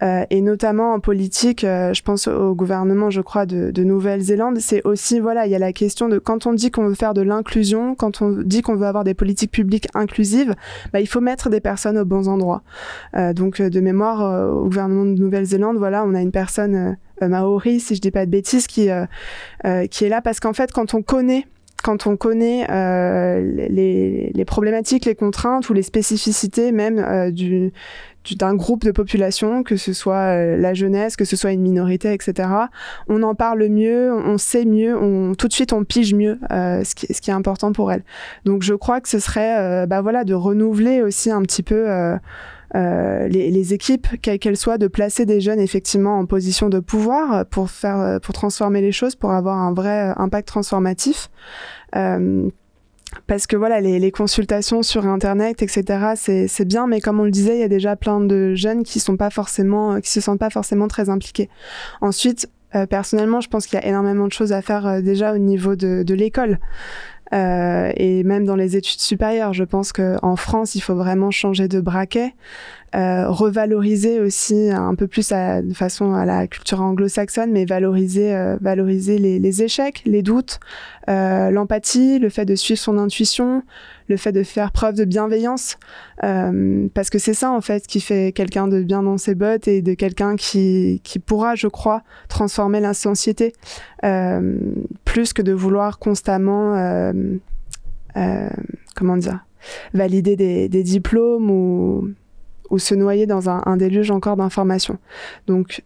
Euh, 0.02 0.24
et 0.30 0.40
notamment 0.40 0.94
en 0.94 1.00
politique, 1.00 1.64
euh, 1.64 1.92
je 1.92 2.02
pense 2.02 2.28
au 2.28 2.54
gouvernement, 2.54 3.10
je 3.10 3.20
crois, 3.20 3.44
de, 3.44 3.70
de 3.70 3.84
Nouvelle-Zélande. 3.84 4.58
C'est 4.58 4.82
aussi, 4.84 5.20
voilà, 5.20 5.46
il 5.46 5.52
y 5.52 5.54
a 5.54 5.58
la 5.58 5.72
question 5.72 6.08
de 6.08 6.18
quand 6.18 6.46
on 6.46 6.54
dit 6.54 6.70
qu'on 6.70 6.86
veut 6.86 6.94
faire 6.94 7.12
de 7.12 7.22
l'inclusion, 7.22 7.94
quand 7.94 8.22
on 8.22 8.30
dit 8.30 8.62
qu'on 8.62 8.76
veut 8.76 8.86
avoir 8.86 9.04
des 9.04 9.14
politiques 9.14 9.50
publiques 9.50 9.88
inclusives, 9.94 10.54
bah, 10.92 11.00
il 11.00 11.06
faut 11.06 11.20
mettre 11.20 11.50
des 11.50 11.60
personnes 11.60 11.98
aux 11.98 12.04
bons 12.06 12.28
endroits. 12.28 12.62
donc, 13.34 13.60
de 13.60 13.80
mémoire, 13.80 14.50
au 14.54 14.64
gouvernement 14.64 15.04
de 15.04 15.20
Nouvelle-Zélande, 15.20 15.76
voilà, 15.76 16.04
on 16.04 16.14
a 16.14 16.20
une 16.20 16.32
personne 16.32 16.96
maori, 17.28 17.80
si 17.80 17.94
je 17.94 18.00
dis 18.00 18.10
pas 18.10 18.26
de 18.26 18.30
bêtises, 18.30 18.66
qui, 18.66 18.88
qui 19.90 20.04
est 20.04 20.08
là 20.08 20.20
parce 20.20 20.40
qu'en 20.40 20.52
fait, 20.52 20.72
quand 20.72 20.94
on 20.94 21.02
connaît 21.02 21.46
quand 21.82 22.06
on 22.06 22.16
connaît 22.16 22.66
euh, 22.70 23.40
les, 23.68 24.44
problématiques, 24.44 25.06
les 25.06 25.14
contraintes 25.14 25.68
ou 25.70 25.72
les 25.72 25.82
spécificités 25.82 26.72
même 26.72 26.98
euh, 26.98 27.30
du, 27.30 27.72
d'un 28.36 28.54
groupe 28.54 28.84
de 28.84 28.90
population, 28.90 29.62
que 29.62 29.76
ce 29.76 29.92
soit 29.92 30.36
euh, 30.36 30.56
la 30.56 30.74
jeunesse, 30.74 31.16
que 31.16 31.24
ce 31.24 31.36
soit 31.36 31.52
une 31.52 31.62
minorité, 31.62 32.12
etc. 32.12 32.48
On 33.08 33.22
en 33.22 33.34
parle 33.34 33.66
mieux, 33.68 34.12
on 34.12 34.38
sait 34.38 34.64
mieux, 34.64 34.96
on, 34.96 35.34
tout 35.34 35.48
de 35.48 35.52
suite 35.52 35.72
on 35.72 35.84
pige 35.84 36.14
mieux 36.14 36.38
euh, 36.50 36.84
ce, 36.84 36.94
qui, 36.94 37.06
est 37.30 37.34
important 37.34 37.72
pour 37.72 37.92
elle. 37.92 38.02
Donc 38.44 38.62
je 38.62 38.74
crois 38.74 39.00
que 39.00 39.08
ce 39.08 39.18
serait 39.18 39.58
euh, 39.58 39.86
bah 39.86 40.02
voilà, 40.02 40.24
de 40.24 40.34
renouveler 40.34 41.02
aussi 41.02 41.30
un 41.30 41.42
petit 41.42 41.62
peu 41.62 41.86
euh, 42.74 43.26
les, 43.28 43.50
les, 43.50 43.74
équipes, 43.74 44.06
quelles 44.22 44.38
qu'elles 44.38 44.56
soient, 44.56 44.78
de 44.78 44.86
placer 44.86 45.26
des 45.26 45.40
jeunes 45.40 45.60
effectivement 45.60 46.18
en 46.18 46.26
position 46.26 46.68
de 46.68 46.78
pouvoir 46.78 47.44
pour 47.46 47.70
faire, 47.70 48.20
pour 48.20 48.34
transformer 48.34 48.80
les 48.80 48.92
choses, 48.92 49.16
pour 49.16 49.32
avoir 49.32 49.58
un 49.58 49.72
vrai 49.72 50.12
impact 50.16 50.48
transformatif. 50.48 51.30
Euh, 51.96 52.48
parce 53.26 53.48
que 53.48 53.56
voilà, 53.56 53.80
les, 53.80 53.98
les, 53.98 54.12
consultations 54.12 54.82
sur 54.82 55.06
Internet, 55.06 55.62
etc., 55.62 56.12
c'est 56.14 56.64
bien, 56.64 56.86
mais 56.86 57.00
comme 57.00 57.18
on 57.18 57.24
le 57.24 57.32
disait, 57.32 57.56
il 57.56 57.60
y 57.60 57.64
a 57.64 57.68
déjà 57.68 57.96
plein 57.96 58.20
de 58.20 58.54
jeunes 58.54 58.84
qui 58.84 59.00
sont 59.00 59.16
pas 59.16 59.30
forcément, 59.30 60.00
qui 60.00 60.10
se 60.10 60.20
sentent 60.20 60.38
pas 60.38 60.50
forcément 60.50 60.86
très 60.86 61.10
impliqués. 61.10 61.48
Ensuite, 62.00 62.48
euh, 62.74 62.86
personnellement, 62.86 63.40
je 63.40 63.48
pense 63.48 63.66
qu'il 63.66 63.78
y 63.78 63.82
a 63.82 63.86
énormément 63.86 64.26
de 64.26 64.32
choses 64.32 64.52
à 64.52 64.62
faire 64.62 64.86
euh, 64.86 65.00
déjà 65.00 65.32
au 65.34 65.38
niveau 65.38 65.74
de, 65.74 66.02
de 66.04 66.14
l'école. 66.14 66.58
Euh, 67.32 67.92
et 67.96 68.24
même 68.24 68.44
dans 68.44 68.56
les 68.56 68.76
études 68.76 69.00
supérieures, 69.00 69.52
je 69.52 69.64
pense 69.64 69.92
qu'en 69.92 70.36
France, 70.36 70.74
il 70.74 70.80
faut 70.80 70.94
vraiment 70.94 71.30
changer 71.30 71.68
de 71.68 71.80
braquet, 71.80 72.34
revaloriser 72.92 74.20
aussi 74.20 74.70
un 74.70 74.94
peu 74.94 75.06
plus 75.06 75.30
à, 75.32 75.62
de 75.62 75.72
façon 75.74 76.14
à 76.14 76.24
la 76.24 76.46
culture 76.46 76.80
anglo-saxonne, 76.80 77.52
mais 77.52 77.64
valoriser, 77.64 78.34
euh, 78.34 78.56
valoriser 78.60 79.18
les, 79.18 79.38
les, 79.38 79.62
échecs, 79.62 80.02
les 80.06 80.22
doutes, 80.22 80.58
euh, 81.08 81.50
l'empathie, 81.50 82.18
le 82.18 82.28
fait 82.28 82.44
de 82.44 82.54
suivre 82.54 82.80
son 82.80 82.98
intuition, 82.98 83.62
le 84.08 84.16
fait 84.16 84.32
de 84.32 84.42
faire 84.42 84.72
preuve 84.72 84.96
de 84.96 85.04
bienveillance, 85.04 85.78
euh, 86.24 86.88
parce 86.94 87.10
que 87.10 87.18
c'est 87.18 87.34
ça 87.34 87.50
en 87.50 87.60
fait 87.60 87.86
qui 87.86 88.00
fait 88.00 88.32
quelqu'un 88.32 88.68
de 88.68 88.82
bien 88.82 89.02
dans 89.02 89.18
ses 89.18 89.34
bottes 89.34 89.68
et 89.68 89.82
de 89.82 89.94
quelqu'un 89.94 90.36
qui, 90.36 91.00
qui 91.04 91.18
pourra, 91.18 91.54
je 91.54 91.68
crois, 91.68 92.02
transformer 92.28 92.80
la 92.80 92.94
société, 92.94 93.52
euh, 94.04 94.58
plus 95.04 95.32
que 95.32 95.42
de 95.42 95.52
vouloir 95.52 95.98
constamment, 95.98 96.74
comment 98.96 99.16
dire, 99.16 99.44
valider 99.94 100.36
des, 100.36 100.68
des 100.68 100.82
diplômes 100.82 101.50
ou 101.50 102.10
ou 102.70 102.78
se 102.78 102.94
noyer 102.94 103.26
dans 103.26 103.50
un, 103.50 103.76
déluge 103.76 104.10
encore 104.10 104.36
d'informations. 104.36 104.98
Donc 105.46 105.82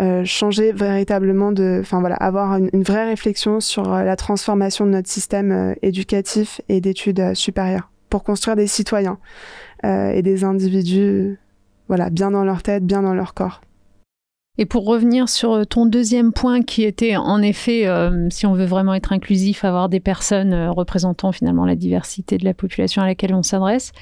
euh, 0.00 0.24
changer 0.24 0.72
véritablement 0.72 1.52
de, 1.52 1.78
enfin 1.82 2.00
voilà, 2.00 2.14
avoir 2.16 2.56
une, 2.56 2.82
vraie 2.82 3.06
réflexion 3.06 3.60
sur 3.60 3.92
euh, 3.92 4.02
la 4.02 4.16
transformation 4.16 4.86
de 4.86 4.92
notre 4.92 5.10
système 5.10 5.52
euh, 5.52 5.74
éducatif 5.82 6.62
et 6.70 6.80
d'études 6.80 7.34
supérieures 7.34 7.90
pour 8.08 8.24
construire 8.24 8.56
des 8.56 8.66
citoyens 8.66 9.18
et 9.84 10.20
des 10.20 10.44
individus, 10.44 11.38
voilà, 11.88 12.10
bien 12.10 12.32
dans 12.32 12.44
leur 12.44 12.62
tête, 12.62 12.84
bien 12.84 13.00
dans 13.00 13.14
leur 13.14 13.32
corps. 13.32 13.62
Et 14.58 14.66
pour 14.66 14.84
revenir 14.84 15.28
sur 15.28 15.66
ton 15.66 15.86
deuxième 15.86 16.32
point 16.32 16.60
qui 16.60 16.82
était 16.82 17.16
en 17.16 17.40
effet, 17.40 17.88
si 18.30 18.46
on 18.46 18.52
veut 18.52 18.66
vraiment 18.66 18.92
être 18.92 19.12
inclusif, 19.12 19.64
avoir 19.64 19.88
des 19.88 20.00
personnes 20.00 20.68
représentant 20.68 21.32
finalement 21.32 21.64
la 21.64 21.76
diversité 21.76 22.36
de 22.36 22.44
la 22.44 22.52
population 22.52 23.00
à 23.00 23.06
laquelle 23.06 23.32
on 23.32 23.44
s'adresse, 23.44 23.92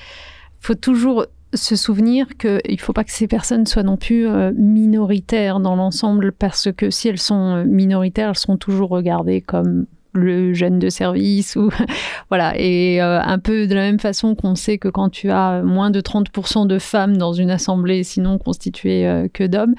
faut 0.58 0.74
toujours 0.74 1.26
se 1.54 1.76
souvenir 1.76 2.36
qu'il 2.36 2.60
ne 2.68 2.76
faut 2.78 2.92
pas 2.92 3.04
que 3.04 3.10
ces 3.10 3.26
personnes 3.26 3.66
soient 3.66 3.82
non 3.82 3.96
plus 3.96 4.26
euh, 4.26 4.52
minoritaires 4.54 5.60
dans 5.60 5.76
l'ensemble, 5.76 6.32
parce 6.32 6.70
que 6.72 6.90
si 6.90 7.08
elles 7.08 7.18
sont 7.18 7.56
euh, 7.56 7.64
minoritaires, 7.64 8.30
elles 8.30 8.38
seront 8.38 8.58
toujours 8.58 8.90
regardées 8.90 9.40
comme 9.40 9.86
le 10.12 10.54
jeune 10.54 10.78
de 10.78 10.88
service 10.88 11.56
ou 11.56 11.70
voilà. 12.30 12.54
Et 12.58 13.02
euh, 13.02 13.20
un 13.20 13.38
peu 13.38 13.66
de 13.66 13.74
la 13.74 13.82
même 13.82 14.00
façon 14.00 14.34
qu'on 14.34 14.54
sait 14.54 14.78
que 14.78 14.88
quand 14.88 15.10
tu 15.10 15.30
as 15.30 15.62
moins 15.62 15.90
de 15.90 16.00
30% 16.00 16.66
de 16.66 16.78
femmes 16.78 17.16
dans 17.16 17.32
une 17.32 17.50
assemblée 17.50 18.02
sinon 18.04 18.38
constituée 18.38 19.06
euh, 19.06 19.28
que 19.32 19.44
d'hommes 19.44 19.74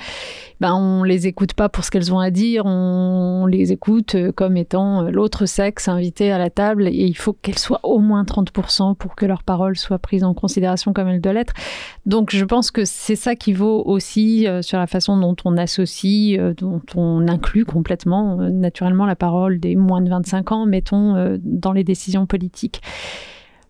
ben 0.60 0.74
on 0.74 1.04
les 1.04 1.28
écoute 1.28 1.54
pas 1.54 1.70
pour 1.70 1.84
ce 1.86 1.92
qu'elles 1.92 2.14
ont 2.14 2.20
à 2.20 2.32
dire. 2.32 2.66
On 2.66 3.46
les 3.46 3.72
écoute 3.72 4.16
euh, 4.16 4.32
comme 4.32 4.58
étant 4.58 5.04
l'autre 5.04 5.46
sexe 5.46 5.88
invité 5.88 6.32
à 6.32 6.38
la 6.38 6.50
table 6.50 6.88
et 6.88 7.06
il 7.06 7.16
faut 7.16 7.34
qu'elles 7.34 7.58
soient 7.58 7.80
au 7.84 8.00
moins 8.00 8.24
30% 8.24 8.96
pour 8.96 9.16
que 9.16 9.26
leurs 9.26 9.44
paroles 9.44 9.78
soient 9.78 10.00
prises 10.00 10.24
en 10.24 10.34
considération 10.34 10.94
comme 10.94 11.08
elles 11.08 11.22
doivent 11.22 11.36
l'être. 11.36 11.54
Donc 12.06 12.32
je 12.32 12.44
pense 12.46 12.72
que 12.72 12.86
c'est 12.86 13.16
ça 13.16 13.36
qui 13.36 13.54
vaut 13.54 13.84
aussi 13.86 14.48
sur 14.62 14.78
la 14.78 14.88
façon 14.88 15.18
dont 15.18 15.36
on 15.46 15.58
associe 15.58 16.40
dont 16.58 16.82
on 16.96 17.28
inclut 17.28 17.66
complètement 17.66 18.36
naturellement 18.36 19.06
la 19.06 19.16
parole 19.16 19.60
des 19.60 19.76
moins 19.76 20.02
de 20.02 20.10
25 20.20 20.52
ans 20.52 20.66
mettons 20.66 21.16
euh, 21.16 21.38
dans 21.42 21.74
les 21.74 21.84
décisions 21.84 22.26
politiques 22.26 22.82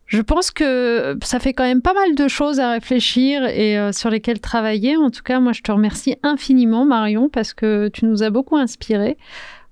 je 0.09 0.21
pense 0.21 0.49
que 0.49 1.17
ça 1.21 1.39
fait 1.39 1.53
quand 1.53 1.63
même 1.63 1.83
pas 1.83 1.93
mal 1.93 2.15
de 2.15 2.27
choses 2.27 2.59
à 2.59 2.71
réfléchir 2.71 3.45
et 3.45 3.77
euh, 3.77 3.91
sur 3.91 4.09
lesquelles 4.09 4.39
travailler. 4.39 4.97
En 4.97 5.11
tout 5.11 5.21
cas, 5.21 5.39
moi, 5.39 5.53
je 5.53 5.61
te 5.61 5.71
remercie 5.71 6.15
infiniment, 6.23 6.83
Marion, 6.83 7.29
parce 7.29 7.53
que 7.53 7.89
tu 7.89 8.05
nous 8.05 8.23
as 8.23 8.31
beaucoup 8.31 8.57
inspiré 8.57 9.17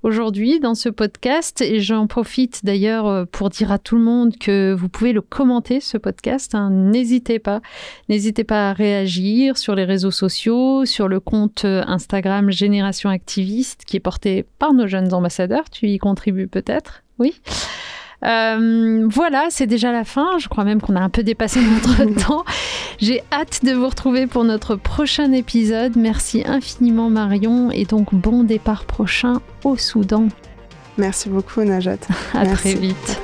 aujourd'hui 0.03 0.59
dans 0.59 0.75
ce 0.75 0.89
podcast. 0.89 1.61
Et 1.61 1.79
j'en 1.79 2.07
profite 2.07 2.63
d'ailleurs 2.63 3.07
euh, 3.07 3.25
pour 3.25 3.49
dire 3.49 3.71
à 3.71 3.79
tout 3.79 3.95
le 3.95 4.03
monde 4.03 4.37
que 4.37 4.73
vous 4.73 4.89
pouvez 4.89 5.13
le 5.13 5.21
commenter 5.21 5.79
ce 5.79 5.97
podcast 5.97 6.55
hein. 6.55 6.69
n'hésitez 6.69 7.39
pas. 7.39 7.61
N'hésitez 8.09 8.43
pas 8.43 8.69
à 8.69 8.73
réagir 8.73 9.57
sur 9.57 9.75
les 9.75 9.85
réseaux 9.85 10.11
sociaux 10.11 10.85
sur 10.85 11.07
le 11.07 11.19
compte 11.19 11.65
euh, 11.65 11.83
Instagram 11.87 12.51
Génération 12.51 13.09
Activiste 13.09 13.83
qui 13.85 13.97
est 13.97 14.01
porté 14.01 14.45
par 14.59 14.73
nos 14.73 14.87
jeunes 14.87 15.13
ambassadeurs. 15.13 15.69
Tu 15.69 15.87
y 15.87 15.97
contribues 15.97 16.47
peut-être? 16.47 17.03
Oui 17.19 17.35
Euh, 18.25 19.07
voilà, 19.09 19.47
c'est 19.49 19.67
déjà 19.67 19.91
la 19.91 20.03
fin. 20.03 20.37
Je 20.39 20.47
crois 20.47 20.63
même 20.63 20.81
qu'on 20.81 20.95
a 20.95 20.99
un 21.01 21.09
peu 21.09 21.23
dépassé 21.23 21.59
notre 21.83 22.03
temps. 22.27 22.43
J'ai 22.99 23.21
hâte 23.31 23.63
de 23.63 23.73
vous 23.73 23.87
retrouver 23.87 24.27
pour 24.27 24.43
notre 24.43 24.75
prochain 24.75 25.31
épisode. 25.31 25.95
Merci 25.95 26.43
infiniment 26.45 27.09
Marion 27.09 27.71
et 27.71 27.85
donc 27.85 28.13
bon 28.13 28.43
départ 28.43 28.85
prochain 28.85 29.41
au 29.63 29.77
Soudan. 29.77 30.27
Merci 30.97 31.29
beaucoup 31.29 31.61
Najat. 31.61 31.97
à 32.33 32.43
Merci. 32.43 32.55
très 32.55 32.73
vite. 32.73 33.21